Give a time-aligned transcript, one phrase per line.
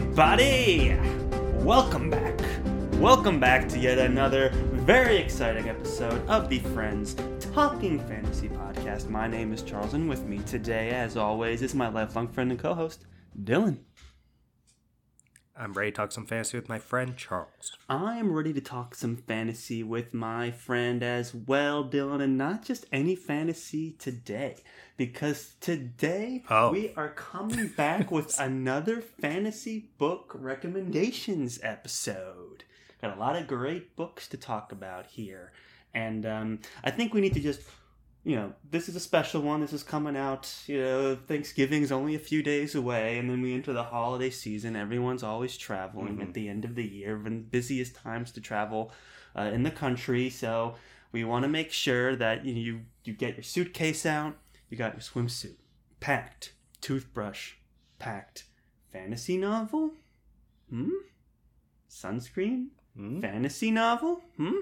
[0.00, 0.96] everybody!
[1.62, 2.40] Welcome back.
[2.94, 7.16] Welcome back to yet another very exciting episode of the Friends
[7.52, 9.10] Talking Fantasy Podcast.
[9.10, 12.58] My name is Charles, and with me today, as always, is my lifelong friend and
[12.58, 13.04] co host,
[13.44, 13.76] Dylan.
[15.60, 17.76] I'm ready to talk some fantasy with my friend Charles.
[17.86, 22.64] I am ready to talk some fantasy with my friend as well, Dylan, and not
[22.64, 24.56] just any fantasy today,
[24.96, 26.70] because today Oh.
[26.72, 32.64] we are coming back with another fantasy book recommendations episode.
[33.02, 35.52] Got a lot of great books to talk about here,
[35.92, 37.60] and um, I think we need to just.
[38.30, 39.60] You know, this is a special one.
[39.60, 43.52] This is coming out, you know, Thanksgiving's only a few days away, and then we
[43.52, 44.76] enter the holiday season.
[44.76, 46.22] Everyone's always traveling Mhm.
[46.28, 48.92] at the end of the year, and busiest times to travel
[49.34, 50.30] uh, in the country.
[50.30, 50.76] So
[51.10, 54.92] we want to make sure that you, you you get your suitcase out, you got
[54.92, 55.56] your swimsuit
[55.98, 57.54] packed, toothbrush
[57.98, 58.44] packed,
[58.92, 59.94] fantasy novel,
[60.68, 60.90] hmm,
[61.88, 63.20] sunscreen, Hmm?
[63.20, 64.60] fantasy novel, hmm.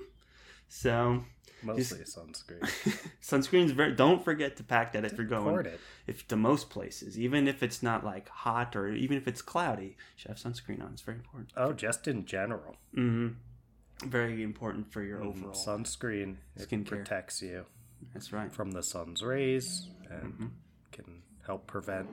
[0.69, 1.25] So
[1.63, 2.61] Mostly sunscreen.
[3.23, 3.93] sunscreen's very.
[3.95, 5.81] Don't forget to pack that if you're going it.
[6.07, 9.87] if to most places, even if it's not like hot or even if it's cloudy,
[9.87, 10.93] you should have sunscreen on.
[10.93, 11.53] It's very important.
[11.57, 12.77] Oh, just in general.
[12.97, 14.09] Mm-hmm.
[14.09, 15.27] Very important for your Mhm.
[15.27, 15.53] overall.
[15.55, 17.67] Sunscreen it protects you
[18.15, 18.53] That's right.
[18.53, 20.51] from the sun's rays and Mhm.
[20.93, 22.09] can help prevent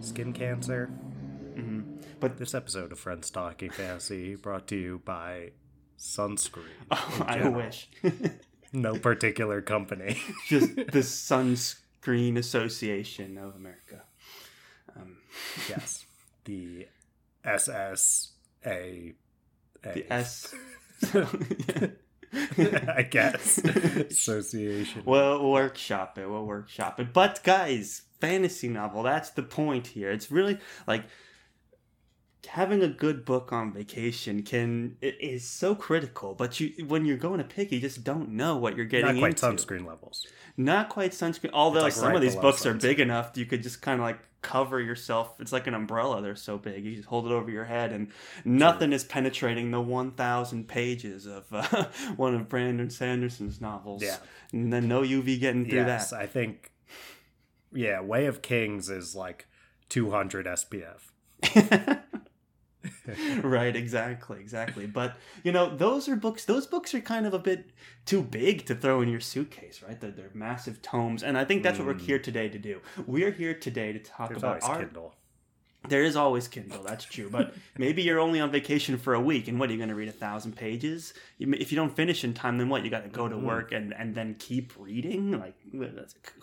[0.00, 0.90] skin cancer.
[1.56, 1.96] Mm-hmm.
[2.20, 5.52] But This episode of Friends Talking Fantasy brought to you by
[5.98, 6.62] sunscreen.
[6.90, 7.88] oh, I wish.
[8.74, 10.20] No particular company.
[10.48, 14.02] Just the Sunscreen Association of America.
[14.96, 15.16] Um,
[15.68, 16.04] yes.
[16.44, 16.88] The
[17.44, 19.14] SSA.
[19.82, 20.54] the S.
[22.58, 23.58] I guess.
[23.58, 25.02] Association.
[25.04, 26.28] Well, we'll workshop it.
[26.28, 27.12] We'll workshop it.
[27.12, 29.04] But guys, fantasy novel.
[29.04, 30.10] That's the point here.
[30.10, 30.58] It's really
[30.88, 31.04] like
[32.46, 36.34] having a good book on vacation can it is so critical.
[36.34, 39.18] But you, when you're going to pick, you just don't know what you're getting Not
[39.18, 39.64] quite into.
[39.64, 40.26] sunscreen levels.
[40.56, 41.50] Not quite sunscreen.
[41.52, 44.04] Although like some right of these books are big enough, you could just kind of
[44.04, 45.40] like cover yourself.
[45.40, 46.22] It's like an umbrella.
[46.22, 46.84] They're so big.
[46.84, 48.10] You just hold it over your head, and
[48.44, 54.02] nothing is penetrating the 1,000 pages of uh, one of Brandon Sanderson's novels.
[54.02, 54.16] Yeah.
[54.52, 56.70] And then no UV getting through Yes, I think.
[57.72, 59.48] Yeah, Way of Kings is like
[59.88, 61.10] 200 SPF.
[63.42, 64.86] right, exactly, exactly.
[64.86, 66.44] But you know, those are books.
[66.44, 67.70] Those books are kind of a bit
[68.06, 70.00] too big to throw in your suitcase, right?
[70.00, 72.00] They're, they're massive tomes, and I think that's what we're Mm.
[72.00, 72.80] here today to do.
[73.06, 75.14] We are here today to talk There's about our Kindle.
[75.88, 77.28] There is always Kindle, that's true.
[77.30, 79.94] But maybe you're only on vacation for a week, and what are you going to
[79.94, 81.12] read a thousand pages?
[81.38, 82.84] If you don't finish in time, then what?
[82.84, 83.42] You got to go to Mhm.
[83.42, 85.32] work and and then keep reading.
[85.38, 85.54] Like,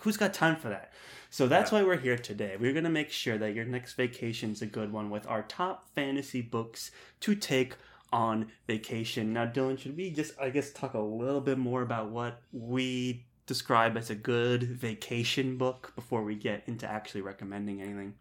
[0.01, 0.93] who's got time for that?
[1.29, 1.79] So that's Yeah.
[1.79, 2.55] why we're here today.
[2.59, 5.89] We're going to make sure that your next vacation's a good one with our top
[5.95, 6.91] fantasy books
[7.21, 7.75] to take
[8.13, 9.31] on vacation.
[9.31, 13.25] Now, Dylan, should we just, I guess, talk a little bit more about what we
[13.47, 18.13] describe as a good vacation book before we get into actually recommending anything?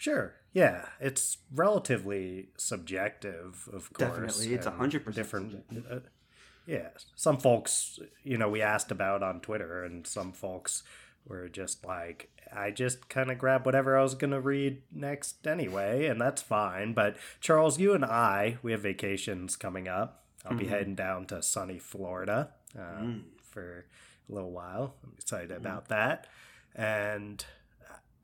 [0.00, 0.32] Sure.
[0.54, 4.10] Yeah, it's relatively subjective, of course.
[4.10, 5.64] Definitely, it's and 100% different.
[5.90, 5.98] Uh,
[6.66, 10.82] yeah, some folks, you know, we asked about on Twitter, and some folks
[11.26, 15.46] were just like, I just kind of grabbed whatever I was going to read next
[15.46, 16.94] anyway, and that's fine.
[16.94, 20.24] But Charles, you and I, we have vacations coming up.
[20.46, 20.68] I'll be Mhm.
[20.70, 23.22] heading down to sunny Florida uh, Mm.
[23.42, 23.84] for
[24.28, 24.96] a little while.
[25.04, 26.26] I'm excited about that.
[26.74, 27.44] And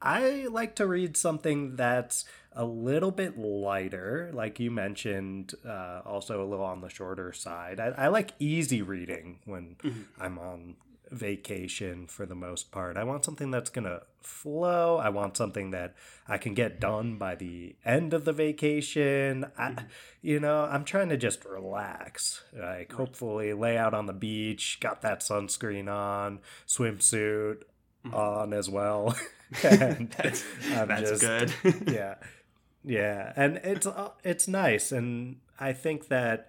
[0.01, 6.43] I like to read something that's a little bit lighter, like you mentioned, uh, also
[6.43, 7.81] a little on the shorter side.
[7.81, 10.05] I, I like easy reading when Mhm.
[10.19, 10.77] I'm on
[11.13, 12.97] vacation for the most part.
[12.97, 14.97] I want something that's going to flow.
[14.97, 15.95] I want something that
[16.27, 19.47] I can get done by the end of the vacation.
[19.57, 19.85] I,
[20.23, 22.43] you know, I'm trying to just relax.
[22.53, 27.63] Like, hopefully, lay out on the beach, got that sunscreen on, swimsuit
[28.11, 28.15] Mhm.
[28.15, 29.17] on as well.
[29.63, 31.53] And that's that's just- good.
[31.87, 32.15] yeah
[32.85, 36.49] yeah and it's uh, it's nice and i think that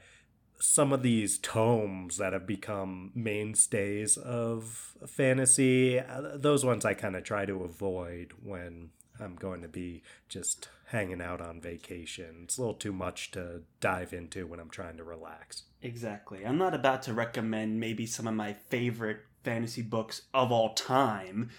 [0.59, 7.15] some of these tomes that have become mainstays of fantasy uh, those ones i kind
[7.15, 8.89] of try to avoid when
[9.19, 13.61] i'm going to be just hanging out on vacation it's a little too much to
[13.79, 16.43] dive into when i'm trying to relax Exactly.
[16.43, 21.49] I'm not about to recommend maybe some of my favorite fantasy books of all time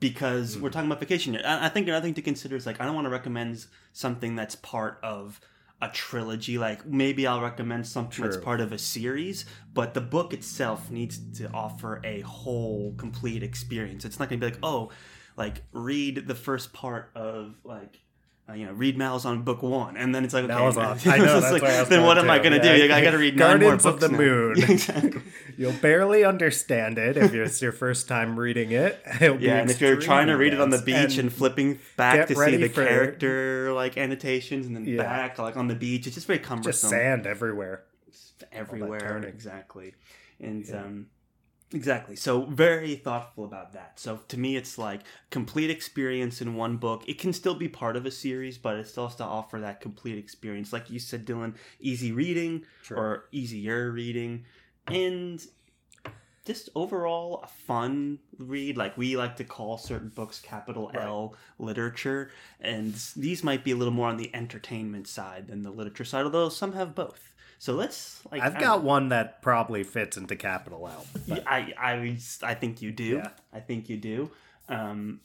[0.00, 0.62] because Hmm.
[0.62, 1.36] we're talking about vacation.
[1.36, 4.36] I I think another thing to consider is like I don't want to recommend something
[4.36, 5.40] that's part of
[5.80, 6.56] a trilogy.
[6.58, 9.44] Like maybe I'll recommend something that's part of a series,
[9.74, 14.04] but the book itself needs to offer a whole complete experience.
[14.04, 14.90] It's not going to be like, "Oh,
[15.36, 18.00] like read the first part of like
[18.48, 20.98] uh, you know, read Malazan book one, and then it's like, okay, Mal's on.
[21.06, 22.76] I know, that's like, I then what going am I gonna Yeah.
[22.86, 22.92] do?
[22.92, 24.18] I gotta read nine more Guardians books of the now.
[24.18, 24.62] Moon.
[24.70, 25.22] exactly.
[25.56, 28.98] You'll barely understand it if it's your first time reading it.
[29.20, 31.78] It'll be Yeah, and if you're trying to read it on the beach and, flipping
[31.96, 35.02] back to see the for- character like annotations, and then Yeah.
[35.02, 36.70] back like on the beach, it's just very cumbersome.
[36.72, 37.82] just sand everywhere.
[38.52, 39.94] everywhere exactly
[40.40, 40.76] and Yeah.
[40.84, 41.06] um
[41.72, 42.16] exactly.
[42.16, 43.98] So very thoughtful about that.
[43.98, 47.04] So to me it's like complete experience in one book.
[47.08, 49.80] It can still be part of a series but it still has to offer that
[49.80, 50.72] complete experience.
[50.72, 52.64] Like you said dylan easy reading
[52.98, 54.44] or easier reading.
[54.86, 55.44] And
[56.46, 58.76] just overall a fun read.
[58.78, 61.04] Like we like to call certain books capital Right.
[61.04, 62.30] l literature.
[62.60, 66.24] And these might be a little more on the entertainment side than the literature side
[66.24, 70.36] although some have both so let's like I've got don't- one that probably fits into
[70.36, 71.06] capital L.
[71.28, 73.16] but- I, I I think you do.
[73.16, 73.30] Yeah.
[73.52, 74.30] I think you do.
[74.68, 75.20] Um,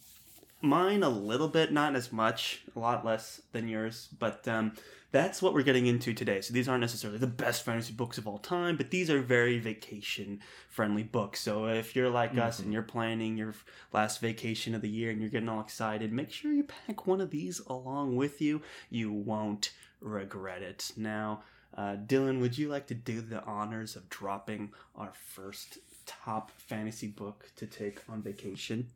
[0.62, 4.72] mine a little bit, not as much, a lot less than yours, but um,
[5.12, 6.40] that's what we're getting into today.
[6.42, 9.60] So these aren't necessarily the best fantasy books of all time, but these are very
[9.60, 10.40] vacation
[10.70, 11.42] friendly books.
[11.42, 12.64] So if you're like us Mm-hmm.
[12.64, 13.54] and you're planning your
[13.92, 17.20] last vacation of the year and you're getting all excited, make sure you pack one
[17.22, 18.62] of these along with you.
[18.90, 20.94] You won't regret it.
[20.96, 21.44] Now,
[21.76, 27.08] uh, Dylan, would you like to do the honors of dropping our first top fantasy
[27.08, 28.88] book to take on vacation?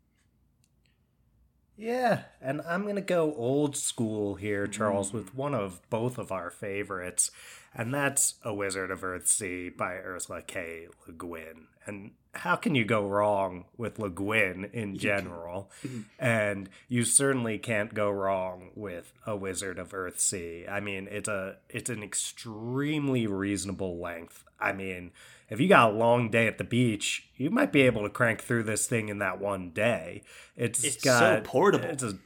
[1.77, 5.35] Yeah, and I'm going to go old school here, Charles, with mm.
[5.35, 7.29] one of both of our favorites,
[7.73, 10.87] and that's A Wizard of Earthsea by Ursula K.
[11.05, 11.67] Le Guin.
[11.85, 15.71] And how can you go wrong with Le Guin in general?
[16.19, 20.69] And you certainly can't go wrong with A Wizard of Earthsea.
[20.69, 24.43] I mean, it's a it's an extremely reasonable length.
[24.59, 25.11] I mean,
[25.49, 28.41] if you got a long day at the beach, you might be able to crank
[28.41, 30.23] through this thing in that one day.
[30.55, 31.85] It's, It's got so portable.
[31.89, 32.17] It's a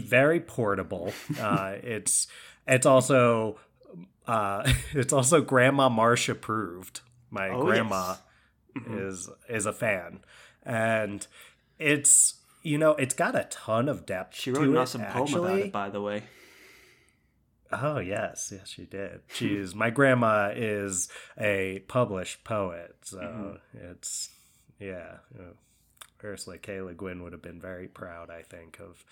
[0.00, 1.12] very portable.
[1.40, 2.26] uh, it's
[2.66, 3.58] it's also
[4.26, 7.00] uh, it's also Grandma Marsh approved.
[7.30, 8.16] My Oh, grandma
[8.76, 8.84] yes.
[8.86, 9.08] Mhm.
[9.08, 10.20] is is a fan,
[10.62, 11.26] and
[11.78, 14.36] it's you know it's got a ton of depth.
[14.36, 16.22] She wrote to an it, awesome poem about it, by the way.
[17.72, 19.20] Oh yes, yes she did.
[19.32, 21.08] She's my grandma is
[21.38, 23.60] a published poet, so Mhm.
[23.92, 24.30] it's
[24.78, 25.16] yeah.
[25.34, 25.52] you know,
[26.24, 26.80] Ursula K.
[26.80, 29.04] Le Guin would have been very proud, I think, of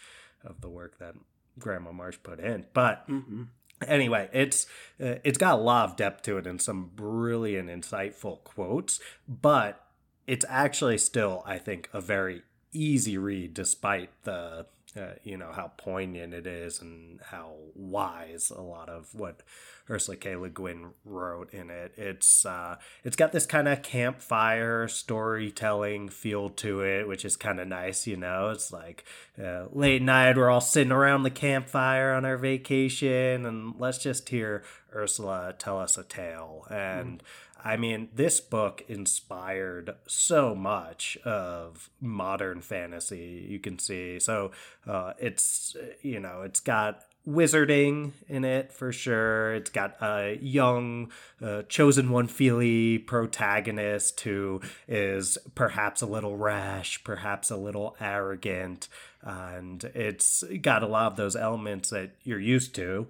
[0.45, 1.15] of the work that
[1.59, 2.67] Grandma Marsh put in.
[2.73, 3.45] But hmm
[3.87, 4.67] anyway, it's
[5.03, 9.01] uh, it's got a lot of depth to it and some brilliant, insightful quotes.
[9.29, 9.85] But
[10.27, 12.43] it's actually still, I think, a very
[12.73, 14.67] easy read, despite the
[14.97, 19.43] uh, you know how poignant it is and how wise a lot of what
[19.89, 20.37] Ursula K.
[20.37, 21.93] Le Guin wrote in it.
[21.97, 27.61] It's uh, it's got this kind of campfire storytelling feel to it, which is kind
[27.61, 28.07] of nice.
[28.07, 29.05] You know, it's like
[29.41, 34.29] uh, late night, we're all sitting around the campfire on our vacation, and let's just
[34.29, 34.65] hear
[34.95, 36.67] Ursula tell us a tale.
[36.71, 37.23] And
[37.65, 43.47] I mean, this book inspired so much of modern fantasy.
[43.49, 44.51] You can see, so
[44.87, 49.55] uh, it's you know, it's got wizarding in it for sure.
[49.55, 51.11] It's got a young,
[51.43, 58.89] uh, chosen one feely protagonist who is perhaps a little rash, perhaps a little arrogant,
[59.23, 63.09] and it's got a lot of those elements that you're used to.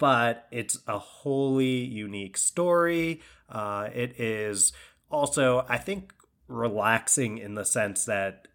[0.00, 3.20] But it's a wholly unique story.
[3.48, 4.72] Uh, it is
[5.10, 6.12] also, I think,
[6.48, 8.48] relaxing in the sense that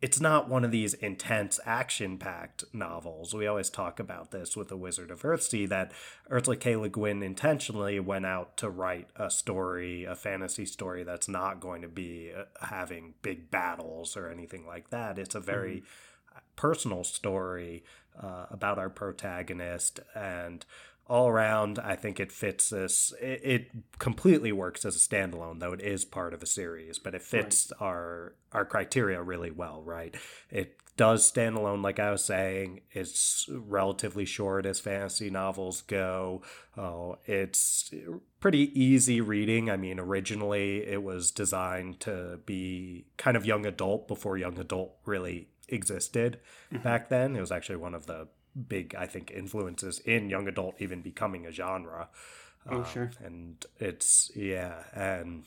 [0.00, 3.34] it's not one of these intense action packed novels.
[3.34, 5.92] We always talk about this with The Wizard of Earthsea that
[6.30, 6.76] Ursula K.
[6.76, 11.82] Le Guin intentionally went out to write a story, a fantasy story that's not going
[11.82, 15.18] to be uh, having big battles or anything like that.
[15.18, 15.82] It's a very
[16.54, 17.82] personal story
[18.20, 20.64] uh, about our protagonist and
[21.06, 25.72] all around i think it fits this it, it completely works as a standalone though
[25.72, 30.14] it is part of a series but it fits our our criteria really well right?
[30.50, 36.42] It does stand alone like i was saying it's relatively short as fantasy novels go.
[36.76, 37.92] Oh it's
[38.38, 39.70] pretty easy reading.
[39.70, 44.94] I mean originally it was designed to be kind of young adult before young adult
[45.04, 46.40] really existed
[46.82, 47.36] back then.
[47.36, 48.28] It was actually one of the
[48.68, 52.08] big i think influences in young adult even becoming a genre.
[52.70, 53.10] Oh, Um, sure.
[53.24, 55.44] and it's yeah and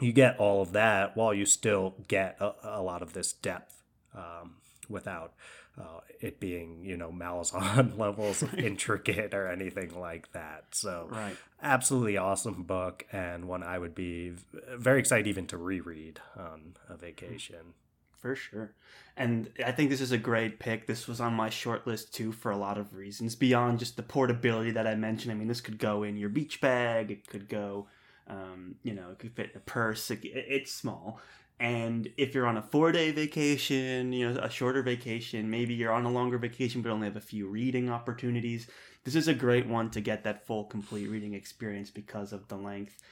[0.00, 3.82] you get all of that while you still get a, a lot of this depth
[4.14, 4.56] um,
[4.88, 5.34] without
[5.78, 10.64] uh, it being you know malazan levels of intricate or anything like that.
[10.72, 11.36] So Right.
[11.62, 14.32] absolutely awesome book and one i would be
[14.76, 17.74] very excited even to reread on a vacation
[18.20, 18.74] for sure.
[19.16, 20.86] And I think this is a great pick.
[20.86, 24.02] This was on my short list too for a lot of reasons beyond just the
[24.02, 25.32] portability that I mentioned.
[25.32, 27.10] I mean, this could go in your beach bag.
[27.10, 27.88] It could go,
[28.28, 30.10] um, you know, it could fit in a purse.
[30.10, 31.20] It, it's small.
[31.60, 35.92] And if you're on a four day vacation, you know, a shorter vacation, maybe you're
[35.92, 38.68] on a longer vacation but only have a few reading opportunities,
[39.04, 42.56] this is a great one to get that full, complete reading experience because of the
[42.56, 43.02] length.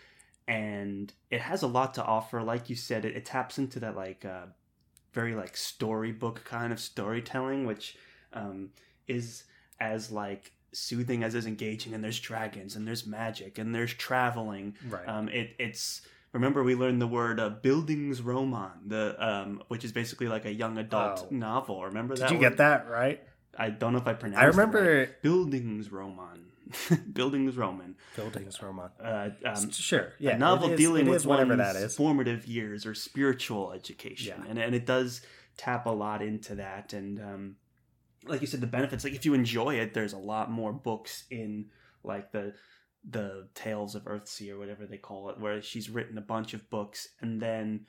[0.46, 2.40] And it has a lot to offer.
[2.42, 4.46] Like you said, it, it taps into that, like, uh,
[5.16, 7.96] very like storybook kind of storytelling, which
[8.32, 8.68] um,
[9.08, 9.44] is
[9.80, 11.94] as like soothing as is engaging.
[11.94, 14.74] And there's dragons and there's magic and there's traveling.
[14.88, 15.08] Right.
[15.08, 20.28] Um, it, it's remember we learned the word uh, Bildungsroman, the um, which is basically
[20.28, 21.28] like a young adult Oh.
[21.30, 21.84] novel.
[21.84, 22.30] Remember Did that?
[22.30, 22.50] you word?
[22.50, 23.20] get that right?
[23.58, 24.42] I don't know if I pronounced.
[24.42, 25.22] I it remember right.
[25.22, 25.88] Bildungsroman.
[25.90, 26.38] Bildungsroman.
[27.12, 27.94] buildings Roman.
[29.02, 30.12] Uh, um, Sure.
[30.18, 30.34] Yeah.
[30.34, 31.94] a novel is- dealing with whatever that is.
[31.96, 34.50] formative years or spiritual education, Yeah.
[34.50, 35.20] and and it does
[35.56, 36.92] tap a lot into that.
[36.92, 37.56] And um,
[38.24, 39.04] like you said, the benefits.
[39.04, 41.66] Like if you enjoy it, there's a lot more books in
[42.02, 42.54] like the
[43.08, 46.68] the Tales of Earthsea or whatever they call it, where she's written a bunch of
[46.70, 47.86] books, and then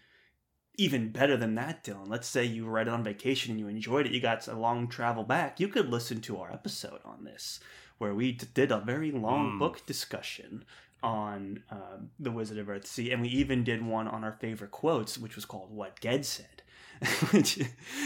[0.79, 2.07] even better than that, Dylan.
[2.07, 4.11] Let's say you read it on vacation and you enjoyed it.
[4.11, 5.59] You got a long travel back.
[5.59, 7.59] You could listen to our episode on this,
[7.97, 9.59] where we d- did a very long Mm.
[9.59, 10.63] book discussion
[11.03, 15.17] on uh, the Wizard of Earthsea, and we even did one on our favorite quotes,
[15.17, 16.63] which was called "What Ged Said,"
[17.31, 17.59] which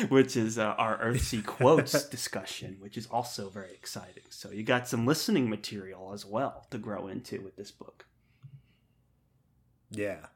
[0.09, 4.23] which is uh, our Earthsea quotes discussion, which is also very exciting.
[4.29, 8.05] So you got some listening material as well to grow into with this book.
[9.89, 10.27] Yeah.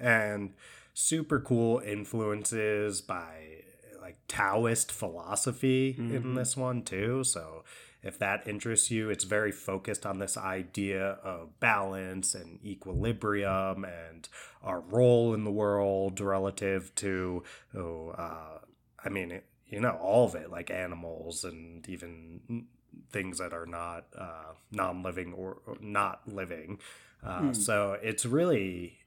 [0.00, 0.54] And
[0.94, 3.62] super cool influences by
[4.00, 6.34] like Taoist philosophy in Mhm.
[6.36, 7.24] this one too.
[7.24, 7.64] So
[8.02, 14.28] if that interests you, it's very focused on this idea of balance and equilibrium and
[14.62, 17.42] our role in the world relative to,
[17.74, 18.58] oh, uh,
[19.04, 22.66] I mean, it, you know, all of it, like animals and even
[23.10, 26.78] things that are not uh, non-living or, or not living.
[27.22, 27.52] Uh, Hmm.
[27.52, 28.98] So it's really,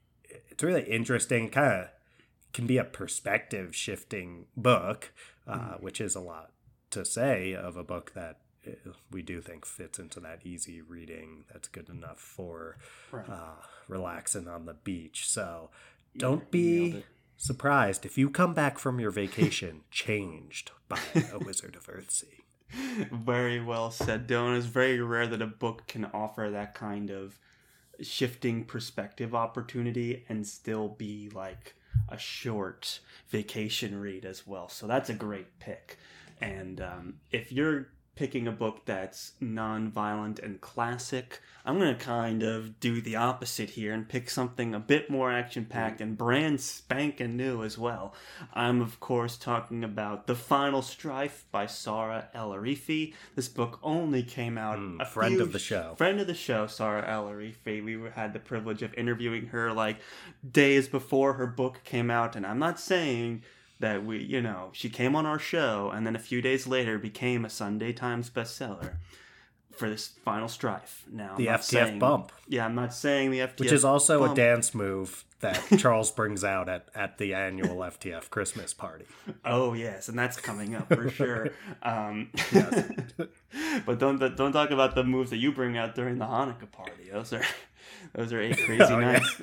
[0.50, 1.48] it's really interesting.
[1.48, 1.88] Kind of
[2.52, 5.12] can be a perspective shifting book,
[5.46, 6.52] uh, which is a lot
[6.90, 8.41] to say of a book that
[9.10, 12.76] we do think fits into that easy reading that's good enough for
[13.10, 13.28] Right.
[13.28, 13.54] uh,
[13.88, 15.28] relaxing on the beach.
[15.28, 15.70] So
[16.16, 17.04] don't be
[17.36, 21.00] surprised if you come back from your vacation changed by
[21.32, 22.40] a Wizard of Earthsea.
[23.12, 24.56] Very well said, Dylan.
[24.56, 27.38] It's very rare that a book can offer that kind of
[28.00, 31.74] shifting perspective opportunity and still be like
[32.08, 34.68] a short vacation read as well.
[34.70, 35.98] So that's a great pick.
[36.40, 42.42] And um, if you're picking a book that's non-violent and classic, I'm going to kind
[42.42, 47.36] of do the opposite here and pick something a bit more action-packed and brand spanking
[47.36, 48.14] new as well.
[48.52, 53.14] I'm of course talking about The Final Strife by Saara El-Arifi.
[53.34, 55.94] This book only came out Mm, a friend few of the show.
[55.96, 57.82] friend of the show, Saara El-Arifi.
[57.82, 59.98] We had the privilege of interviewing her like
[60.48, 63.42] days before her book came out, and I'm not saying
[63.82, 66.98] that we, you know, she came on our show and then a few days later
[66.98, 68.94] became a Sunday Times bestseller
[69.76, 71.04] for this Final Strife.
[71.10, 74.24] Now, I'm The FTF saying- bump, Yeah, I'm not saying the FTF, which is also
[74.24, 79.06] a dance move that Charles brings out at, at the annual FTF Christmas party.
[79.44, 81.50] Oh yes, and that's coming up for sure.
[81.82, 82.30] Um,
[83.86, 87.10] but don't don't talk about the moves that you bring out during the Hanukkah party.
[87.12, 87.42] Those are
[88.14, 89.12] those are eight crazy Oh, yeah.
[89.12, 89.40] nights.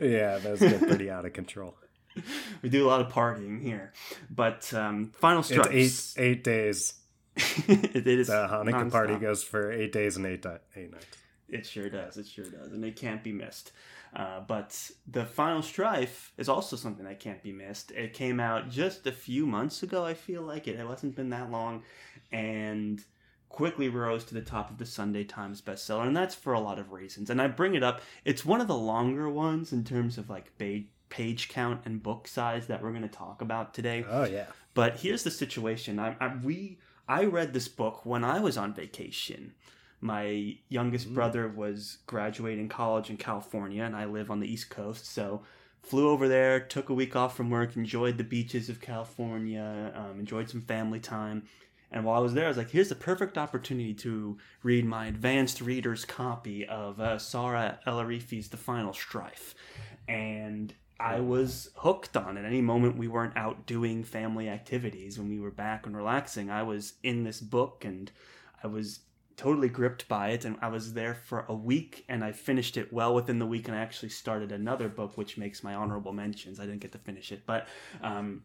[0.00, 1.76] yeah, those get pretty out of control.
[2.62, 3.92] we do a lot of partying here.
[4.30, 6.94] But um, final It's eight eight days.
[7.36, 11.06] it, it is The Hanukkah party goes for eight days and eight, di- eight nights.
[11.48, 12.16] It sure does.
[12.16, 13.72] It sure does, and it can't be missed.
[14.16, 17.90] Uh, but the final strife is also something that can't be missed.
[17.90, 20.04] It came out just a few months ago.
[20.04, 20.78] I feel like it.
[20.78, 21.82] It hasn't been that long,
[22.32, 23.02] and
[23.48, 26.78] quickly rose to the top of the Sunday Times bestseller, and that's for a lot
[26.78, 27.30] of reasons.
[27.30, 28.00] And I bring it up.
[28.24, 30.82] It's one of the longer ones in terms of like ba-
[31.16, 34.04] page count and book size that we're going to talk about today.
[34.18, 34.46] Oh yeah.
[34.74, 35.98] But here's the situation.
[35.98, 36.78] I, I we
[37.08, 39.54] I read this book when I was on vacation.
[40.00, 41.14] My youngest Mm.
[41.14, 45.42] brother was graduating college in California, and I live on the East Coast, so
[45.82, 50.18] flew over there, took a week off from work, enjoyed the beaches of California, um,
[50.18, 51.38] enjoyed some family time.
[51.90, 55.06] And while I was there, I was like, here's the perfect opportunity to read my
[55.06, 59.54] advanced reader's copy of uh, Saara El-Arifi's The Final Strife.
[60.08, 62.44] And I was hooked on it.
[62.44, 66.62] Any moment we weren't out doing family activities, when we were back and relaxing, I
[66.62, 68.10] was in this book and
[68.62, 69.00] I was
[69.36, 72.92] totally gripped by it and i was there for a week and i finished it
[72.92, 76.60] well within the week and i actually started another book which makes my honorable mentions.
[76.60, 77.66] I didn't get to finish it but
[78.02, 78.42] um,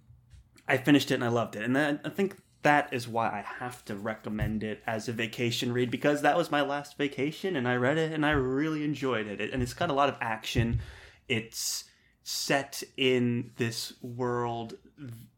[0.68, 1.64] i finished it and i loved it.
[1.64, 5.72] And then i think that is why i have to recommend it as a vacation
[5.72, 9.28] read because that was my last vacation and i read it and i really enjoyed
[9.28, 9.54] it.
[9.54, 10.80] And it's got a lot of action.
[11.28, 11.84] It's
[12.32, 14.76] set in this world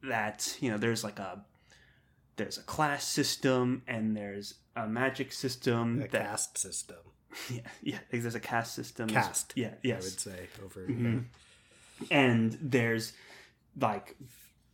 [0.04, 1.40] that you know there's like a
[2.36, 6.98] there's a class system and there's a magic system a that caste system.
[7.50, 9.08] Yeah yeah there's a caste system.
[9.08, 11.24] Caste, yeah yes, i would say over Mhm.
[12.12, 13.14] and there's
[13.80, 14.18] like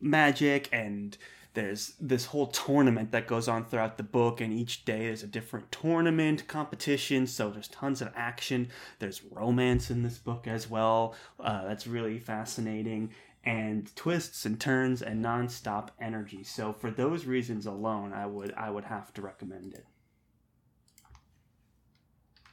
[0.02, 1.16] magic and
[1.58, 5.28] there's this whole tournament that goes on throughout the book and each day there's a
[5.28, 8.70] different tournament competition so there's tons of action.
[9.00, 11.16] There's romance in this book as well.
[11.40, 13.10] Uh, that's really fascinating
[13.44, 16.44] and twists and turns and non-stop energy.
[16.44, 19.88] So for those reasons alone i would i would have to recommend it.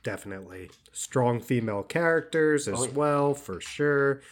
[0.03, 0.71] Definitely.
[0.93, 2.91] Strong female characters as Oh, yeah.
[2.95, 4.23] well for sure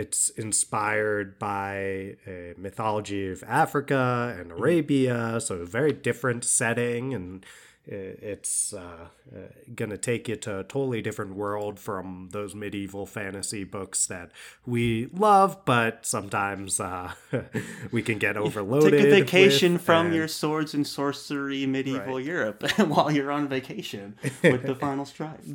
[0.00, 4.40] it's inspired by a mythology of africa Mm-hmm.
[4.40, 7.44] and arabia so a very different setting and
[7.88, 9.38] it's uh, uh,
[9.76, 14.32] gonna take you to a totally different world from those medieval fantasy books that
[14.66, 17.12] we love but sometimes uh,
[17.92, 22.16] we can get overloaded Take a vacation with, from and- your swords and sorcery medieval
[22.16, 22.24] Right.
[22.24, 25.46] Europe while you're on vacation with the final strife.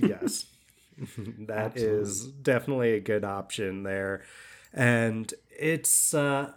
[0.00, 0.46] yes.
[1.46, 4.22] that is definitely a good option there.
[4.72, 6.52] And it's uh,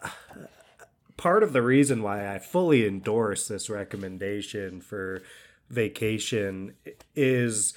[1.18, 5.24] part of the reason why I fully endorse this recommendation for
[5.70, 6.74] vacation
[7.16, 7.74] is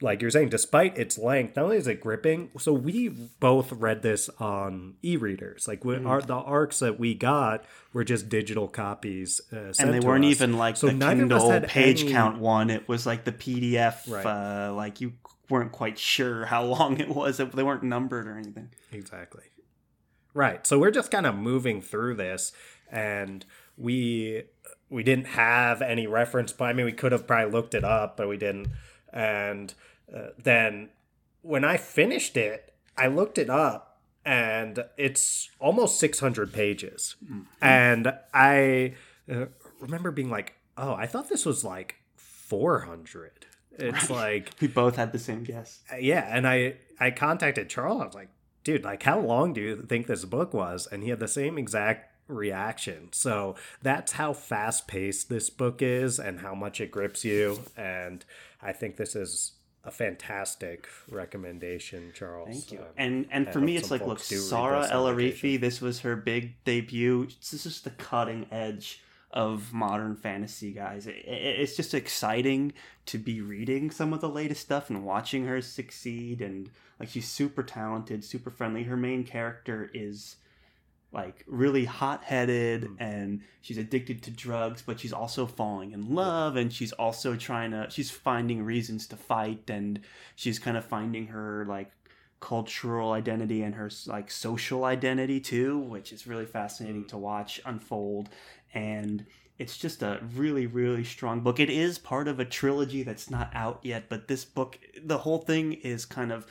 [0.00, 4.02] like you're saying, despite its length, not only is it gripping, so we both read
[4.02, 5.66] this on e-readers.
[5.66, 7.64] Like we, our, the arcs that we got
[7.94, 10.30] were just digital copies, uh, and they weren't us.
[10.32, 12.68] even like So the neither of us Kindle page any- count one.
[12.70, 14.08] It was like the PDF.
[14.08, 14.26] Right.
[14.26, 15.14] Uh, like you
[15.50, 17.38] weren't quite sure how long it was.
[17.38, 18.70] They weren't numbered or anything.
[18.92, 19.44] Exactly.
[20.34, 20.66] Right.
[20.66, 22.52] So we're just kind of moving through this
[22.90, 23.44] and
[23.76, 24.44] we
[24.90, 26.70] we didn't have any reference point.
[26.70, 28.68] I mean, we could have probably looked it up, but we didn't.
[29.12, 29.74] And
[30.14, 30.90] uh, then
[31.42, 37.16] when I finished it, I looked it up and it's almost 600 pages.
[37.60, 38.94] And I
[39.30, 39.46] uh,
[39.80, 45.12] remember being like, "Oh, I thought this was like 400." It's like We both had
[45.12, 45.80] the same guess.
[45.98, 48.02] yeah, and I I contacted Charles.
[48.02, 48.30] I was like,
[48.64, 50.86] dude, like how long do you think this book was?
[50.90, 53.08] And he had the same exact reaction.
[53.12, 57.60] So that's how fast paced this book is and how much it grips you.
[57.76, 58.24] And
[58.60, 59.52] I think this is
[59.84, 62.48] a fantastic recommendation, Charles.
[62.48, 62.78] Thank you.
[62.80, 65.06] Uh, And and I for me, it's like, look, Sarah this El.
[65.06, 65.58] Arifi.
[65.60, 67.26] This was her big debut.
[67.26, 69.00] This is just the cutting edge
[69.30, 71.06] of modern fantasy, guys.
[71.06, 72.72] It, it- it's just exciting
[73.06, 76.40] to be reading some of the latest stuff and watching her succeed.
[76.40, 78.84] And like, she's super talented, super friendly.
[78.84, 80.36] Her main character is
[81.10, 82.96] like really hot headed Mm.
[83.00, 87.70] and she's addicted to drugs but she's also falling in love and she's also trying
[87.70, 90.00] to she's finding reasons to fight and
[90.36, 91.90] she's kind of finding her like
[92.40, 98.28] cultural identity and her like social identity too which is really fascinating to watch unfold
[98.74, 99.26] and
[99.58, 101.58] it's just a really really strong book.
[101.58, 105.38] It is part of a trilogy that's not out yet but this book the whole
[105.38, 106.46] thing is kind of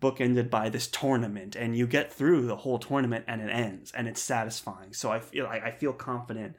[0.00, 4.08] bookended by this tournament and you get through the whole tournament and it ends and
[4.08, 4.92] it's satisfying.
[4.92, 6.56] So i feel i, feel confident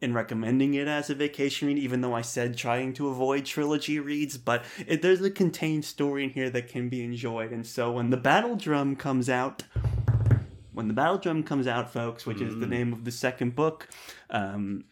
[0.00, 3.98] in recommending it as a vacation read even though i said trying to avoid trilogy
[3.98, 7.52] reads but it, there's a contained story in here that can be enjoyed.
[7.52, 9.62] And so when the battle drum comes out
[10.74, 12.70] when the battle drum comes out folks which is the Mm.
[12.70, 13.88] name of the second book
[14.30, 14.84] um,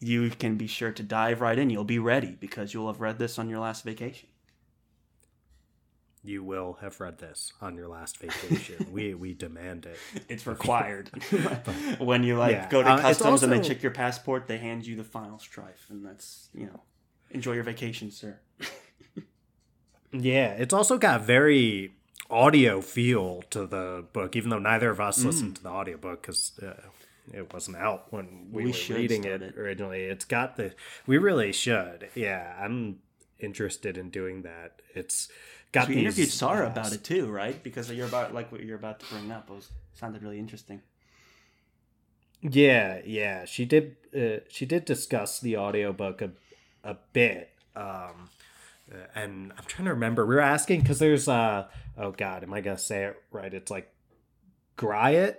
[0.00, 3.18] you can be sure to dive right in you'll be ready because you'll have read
[3.18, 4.28] this on your last vacation
[6.24, 8.86] you will have read this on your last vacation.
[8.92, 9.98] we we demand it.
[10.28, 11.10] it's required
[11.98, 14.86] when you like Yeah, go to uh, customs and they check your passport they hand
[14.86, 16.80] you the final strife and that's you know
[17.30, 18.38] enjoy your vacation sir
[20.14, 21.94] Yeah, it's also got very
[22.32, 26.58] audio feel to the book, even though neither of us listened to the audiobook because
[26.62, 26.74] uh,
[27.32, 29.56] it wasn't out when we, We were reading it, it.
[29.58, 30.02] originally.
[30.04, 30.74] It's got the.
[31.06, 32.10] We really should.
[32.14, 33.00] Yeah, I'm
[33.38, 34.82] interested in doing that.
[34.94, 35.28] It's
[35.72, 38.62] got we these, interviewed Sarah uh, about it too right because you're about like what
[38.62, 40.82] you're about to bring up it was sounded really interesting
[42.40, 43.96] Yeah, yeah, she did.
[44.16, 46.30] Uh, she did discuss the audiobook a,
[46.82, 47.50] a bit.
[47.76, 48.30] Um,
[49.14, 50.26] and I'm trying to remember.
[50.26, 53.52] We were asking because there's uh oh god, am I gonna say it right?
[53.52, 53.92] It's like
[54.76, 55.36] Griot,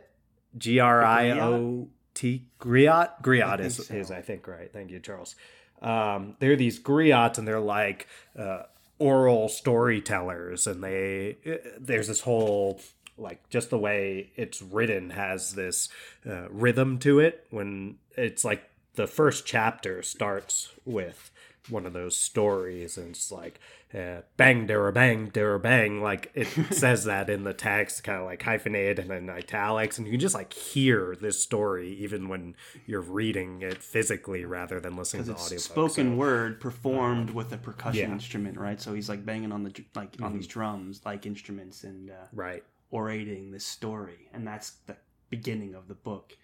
[0.57, 3.21] G R I O T Griot.
[3.21, 3.93] Griot is so.
[3.93, 4.71] is I think right.
[4.71, 5.35] Thank you, Charles.
[5.81, 8.63] um, they're these griots and they're like uh,
[8.99, 12.79] oral storytellers and they uh, there's this whole
[13.17, 15.89] like just the way it's written has this
[16.25, 21.31] uh, rhythm to it when it's like the first chapter starts with
[21.69, 23.59] one of those stories and it's like
[23.93, 28.25] uh, bang there bang there bang like it says that in the text kind of
[28.25, 32.55] like hyphenated and in italics and you can just like hear this story even when
[32.85, 37.57] you're reading it physically rather than listening to it's audio spoken word performed with a
[37.57, 38.05] percussion yeah.
[38.05, 38.13] Mm-hmm.
[38.13, 38.79] instrument, right?
[38.79, 42.63] So he's like banging on the like on these drums like instruments and uh, right
[42.91, 44.95] orating this story, and that's the
[45.29, 46.37] beginning of the book.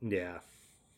[0.00, 0.38] Yeah.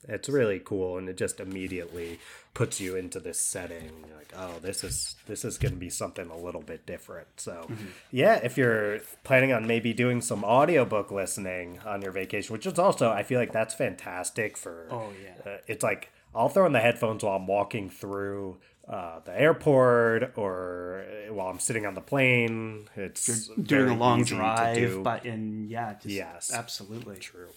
[0.07, 2.21] It's really cool and it just immediately
[2.55, 4.05] puts you into this setting.
[4.07, 7.27] You're like, oh, this is this is gonna be something a little bit different.
[7.37, 7.69] So
[8.13, 12.79] yeah, if you're planning on maybe doing some audiobook listening on your vacation, which is
[12.79, 15.51] also I feel like that's fantastic for Oh, yeah.
[15.53, 18.59] uh, it's like I'll throw in the headphones while I'm walking through
[18.89, 22.89] uh, the airport or uh, while I'm sitting on the plane.
[22.97, 26.53] It's Doing very a long drive, but in yeah, just, Yes.
[26.55, 27.49] absolutely, True.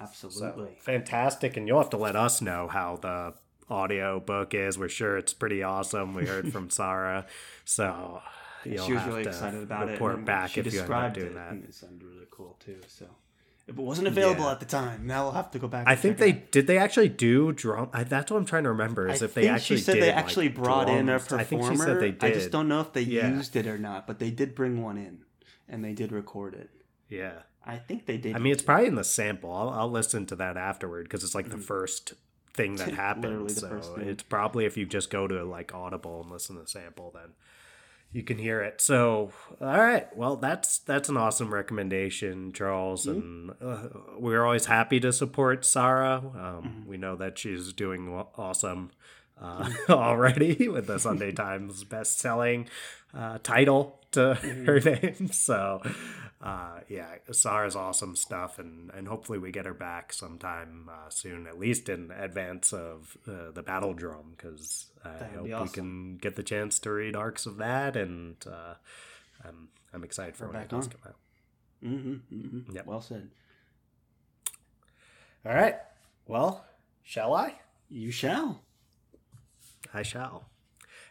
[0.00, 0.76] Absolutely.
[0.80, 3.34] fantastic and you'll have to let us know how the
[3.72, 7.26] audio book is we're sure it's pretty awesome we heard from sarah
[7.64, 8.20] so
[8.64, 10.16] you'll she was have really to excited about report it.
[10.18, 12.26] and back she if you end up described doing it, that and it sounded really
[12.30, 12.80] cool too.
[12.88, 13.06] So
[13.66, 14.52] if it wasn't available Yeah.
[14.52, 15.86] at the time, now we'll have to go back.
[15.86, 19.06] i think they did they actually do drum I, that's what i'm trying to remember
[19.08, 21.18] is I if they think actually she said did they like, actually brought in a
[21.18, 21.40] performer.
[21.42, 23.28] i think she said they did I just don't know if they Yeah.
[23.36, 25.18] used it or not, but they did bring one in,
[25.68, 26.70] and they did record it.
[27.10, 28.34] yeah I think they did.
[28.34, 31.34] i mean it's probably in the sample i'll, I'll listen to that afterward because it's
[31.34, 32.14] like the first
[32.54, 32.96] thing that Mm-hmm.
[32.96, 36.68] Happens so it's probably if you just go to like audible and listen to the
[36.68, 37.34] sample then
[38.10, 38.80] you can hear it.
[38.80, 40.06] So, all right.
[40.16, 46.16] Well, that's that's an awesome recommendation, Charles, and uh, we're always happy to support Sarah.
[46.16, 48.92] Um, We know that she's doing awesome
[49.38, 52.68] uh, already with the Sunday Times best-selling
[53.12, 55.28] uh, title to her name.
[55.30, 55.82] So,
[56.48, 61.46] uh, yeah, Sarah's awesome stuff, and and hopefully we get her back sometime uh, soon,
[61.46, 65.68] at least in advance of uh, the Battle Drum, because I That'd hope be we
[65.68, 68.74] can get the chance to read arcs of that, and uh,
[69.44, 71.16] I'm I'm excited for We're when it does come out.
[71.84, 72.76] Mm-hmm, mm-hmm.
[72.76, 72.86] Yep.
[72.86, 73.30] Well said.
[75.44, 75.76] All right.
[76.26, 76.64] Well,
[77.02, 77.54] shall I?
[77.88, 78.62] You shall.
[79.92, 80.46] I shall.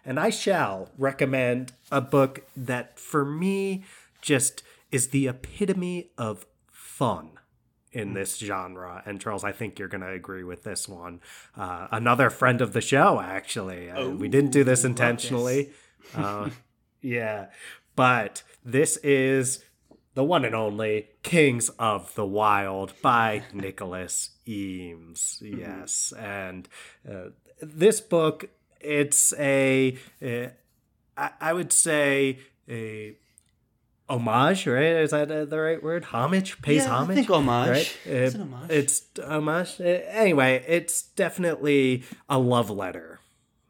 [0.06, 3.84] And I shall recommend a book that for me
[4.22, 7.32] just is the epitome of fun
[7.92, 9.02] in this genre.
[9.06, 11.22] And Charles, I think you're going to agree with this one.
[11.56, 13.90] Uh, another friend of the show, actually.
[13.90, 15.72] Uh, we didn't do this intentionally.
[16.16, 16.50] uh,
[17.02, 17.48] yeah.
[17.96, 19.64] But this is
[20.14, 25.42] the one and only Kings of the Wild by Nicholas Eames.
[25.44, 26.14] Yes.
[26.18, 26.68] And
[27.10, 27.30] uh,
[27.62, 30.48] this book, it's a, uh,
[31.42, 33.16] I would say, a
[34.10, 34.84] homage, right?
[34.84, 36.06] Is that uh, the right word?
[36.06, 36.62] Homage?
[36.62, 37.16] Pays Yeah, I homage?
[37.18, 37.70] think homage.
[37.70, 37.98] Right?
[38.06, 38.72] It's an homage.
[38.72, 39.82] It's homage.
[39.82, 43.20] Uh, Anyway, it's definitely a love letter.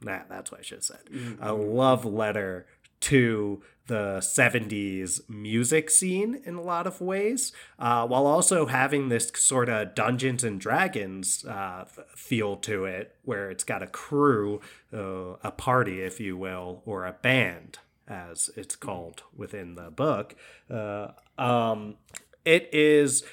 [0.01, 0.99] Nah, that's what I should have said.
[1.11, 1.43] Mm-hmm.
[1.43, 2.67] A love letter
[2.99, 9.31] to the 70s music scene in a lot of ways, uh, while also having this
[9.35, 14.59] sort of Dungeons and Dragons uh, feel to it, where it's got a crew,
[14.93, 20.35] uh, a party, if you will, or a band, as it's called within the book.
[20.69, 21.95] Uh, um,
[22.45, 23.23] it is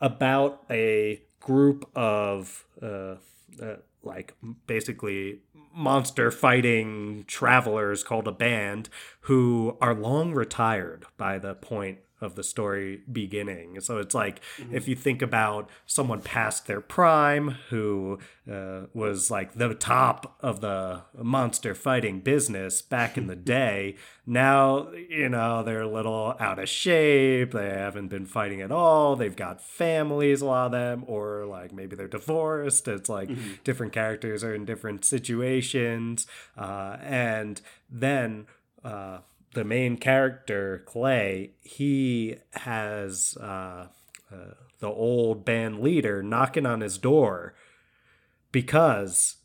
[0.00, 3.16] about a group of uh,
[3.62, 4.34] uh, like
[4.66, 5.40] basically
[5.74, 8.88] monster fighting travelers called a band
[9.22, 13.80] who are long retired by the point of the story beginning.
[13.80, 14.40] So it's like
[14.72, 18.18] if you think about someone past their prime who
[18.50, 23.96] uh, was like the top of the monster fighting business back in the day,
[24.26, 27.52] now, you know, they're a little out of shape.
[27.52, 29.16] They haven't been fighting at all.
[29.16, 32.88] They've got families, a lot of them, or like maybe they're divorced.
[32.88, 33.28] It's like
[33.64, 36.26] different characters are in different situations.
[36.56, 38.46] Uh, and then,
[38.82, 39.18] uh,
[39.54, 43.88] the main character Clay, he has uh,
[44.32, 47.54] uh, the old band leader knocking on his door
[48.52, 49.36] because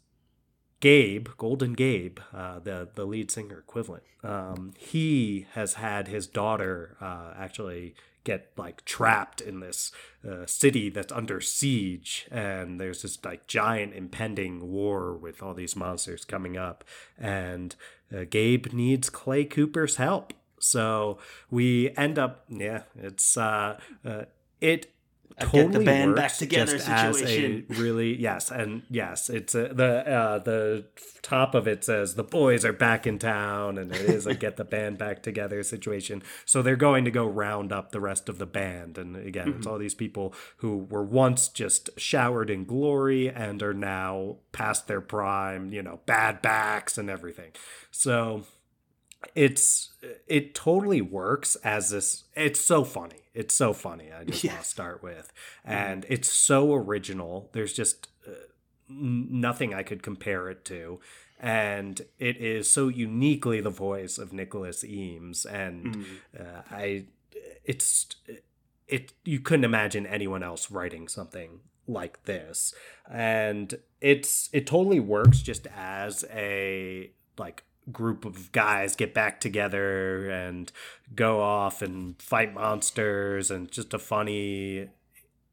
[0.79, 6.95] Gabe, Golden Gabe, uh, the the lead singer equivalent, um, he has had his daughter
[7.01, 9.91] uh, actually get like trapped in this
[10.29, 15.75] uh, city that's under siege, and there's this like giant impending war with all these
[15.75, 16.83] monsters coming up,
[17.17, 17.75] and
[18.15, 20.33] uh, Gabe needs Clay Cooper's help.
[20.59, 21.19] So
[21.49, 24.23] we end up, yeah, it's uh, uh
[24.59, 24.91] it
[25.39, 27.65] totally get the band back together situation.
[27.69, 30.85] a really yes and yes it's a, the uh, the
[31.21, 34.57] top of it says the boys are back in town and it is a get
[34.57, 38.37] the band back together situation so they're going to go round up the rest of
[38.37, 39.69] the band and again it's Mm-hmm.
[39.69, 45.01] all these people who were once just showered in glory and are now past their
[45.01, 47.51] prime you know bad backs and everything
[47.91, 48.43] so
[49.35, 49.91] it's
[50.27, 53.15] it totally works as this it's so funny.
[53.33, 54.51] It's so funny i just Yeah.
[54.53, 55.31] want to start with.
[55.63, 57.49] And it's so original.
[57.53, 58.31] There's just uh,
[58.87, 60.99] nothing i could compare it to.
[61.39, 65.45] And it is so uniquely the voice of nicholas eames.
[65.45, 66.05] And Mm.
[66.39, 67.05] uh, i
[67.65, 68.07] it's
[68.87, 72.73] it you couldn't imagine anyone else writing something like this.
[73.09, 80.29] And it's it totally works just as a like group of guys get back together
[80.29, 80.71] and
[81.15, 84.89] go off and fight monsters and just a funny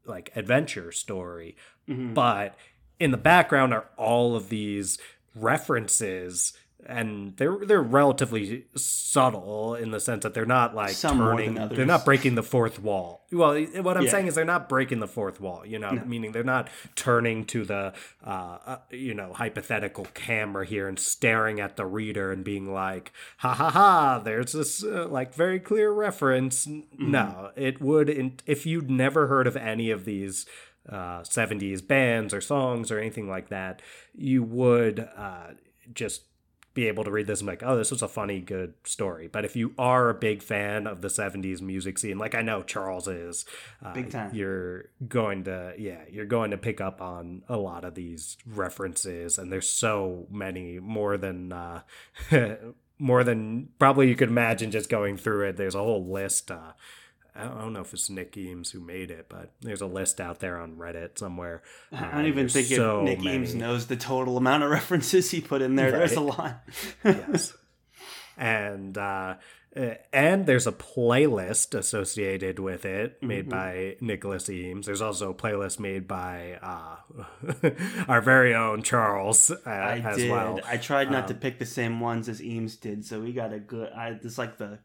[0.05, 1.55] like adventure story
[1.89, 2.13] Mhm.
[2.13, 2.55] but
[2.99, 4.97] in the background are all of these
[5.35, 6.53] references
[6.85, 11.85] and they're they're relatively subtle in the sense that they're not like Some turning they're
[11.85, 13.25] not breaking the fourth wall.
[13.31, 14.11] Well what i'm Yeah.
[14.11, 17.65] saying is they're not breaking the fourth wall you know meaning they're not turning to
[17.65, 17.93] the
[18.25, 18.29] uh,
[18.65, 23.53] uh you know hypothetical camera here and staring at the reader and being like ha
[23.53, 26.65] ha ha there's this uh, like very clear reference.
[26.65, 27.11] Mm-hmm.
[27.11, 27.51] no.
[27.55, 30.45] It would in, if you'd never heard of any of these
[30.89, 33.81] uh, 70s bands or songs or anything like that,
[34.15, 35.51] you would uh,
[35.93, 36.23] just
[36.77, 39.27] be able to read this and be like, oh, this was a funny, good story.
[39.27, 42.61] But if you are a big fan of the 70s music scene, like I know
[42.61, 43.45] Charles is,
[43.83, 44.29] uh, Big time.
[44.31, 49.39] you're going to, yeah, you're going to pick up on a lot of these references.
[49.39, 51.81] And there's so many more than, uh,
[52.99, 55.57] more than probably you could imagine just going through it.
[55.57, 56.51] There's a whole list.
[56.51, 56.73] Uh,
[57.37, 60.39] I don't, know if it's Nick Eames who made it, but there's a list out
[60.39, 61.61] there on Reddit somewhere.
[61.91, 65.31] I Uh, don't even think so if Nick Eames knows the total amount of references
[65.31, 65.91] he put in there.
[65.91, 66.63] There's a lot.
[67.03, 67.53] yes.
[68.37, 69.35] And uh,
[69.75, 73.49] uh, and there's a playlist associated with it made Mm-hmm.
[73.49, 74.85] by Nicholas Eames.
[74.87, 76.95] There's also a playlist made by uh,
[78.07, 80.31] our very own Charles uh, I as did.
[80.31, 80.59] well.
[80.65, 83.53] I tried not to Um, pick the same ones as Eames did, so we got
[83.53, 83.91] a good.
[83.93, 84.79] I it's like the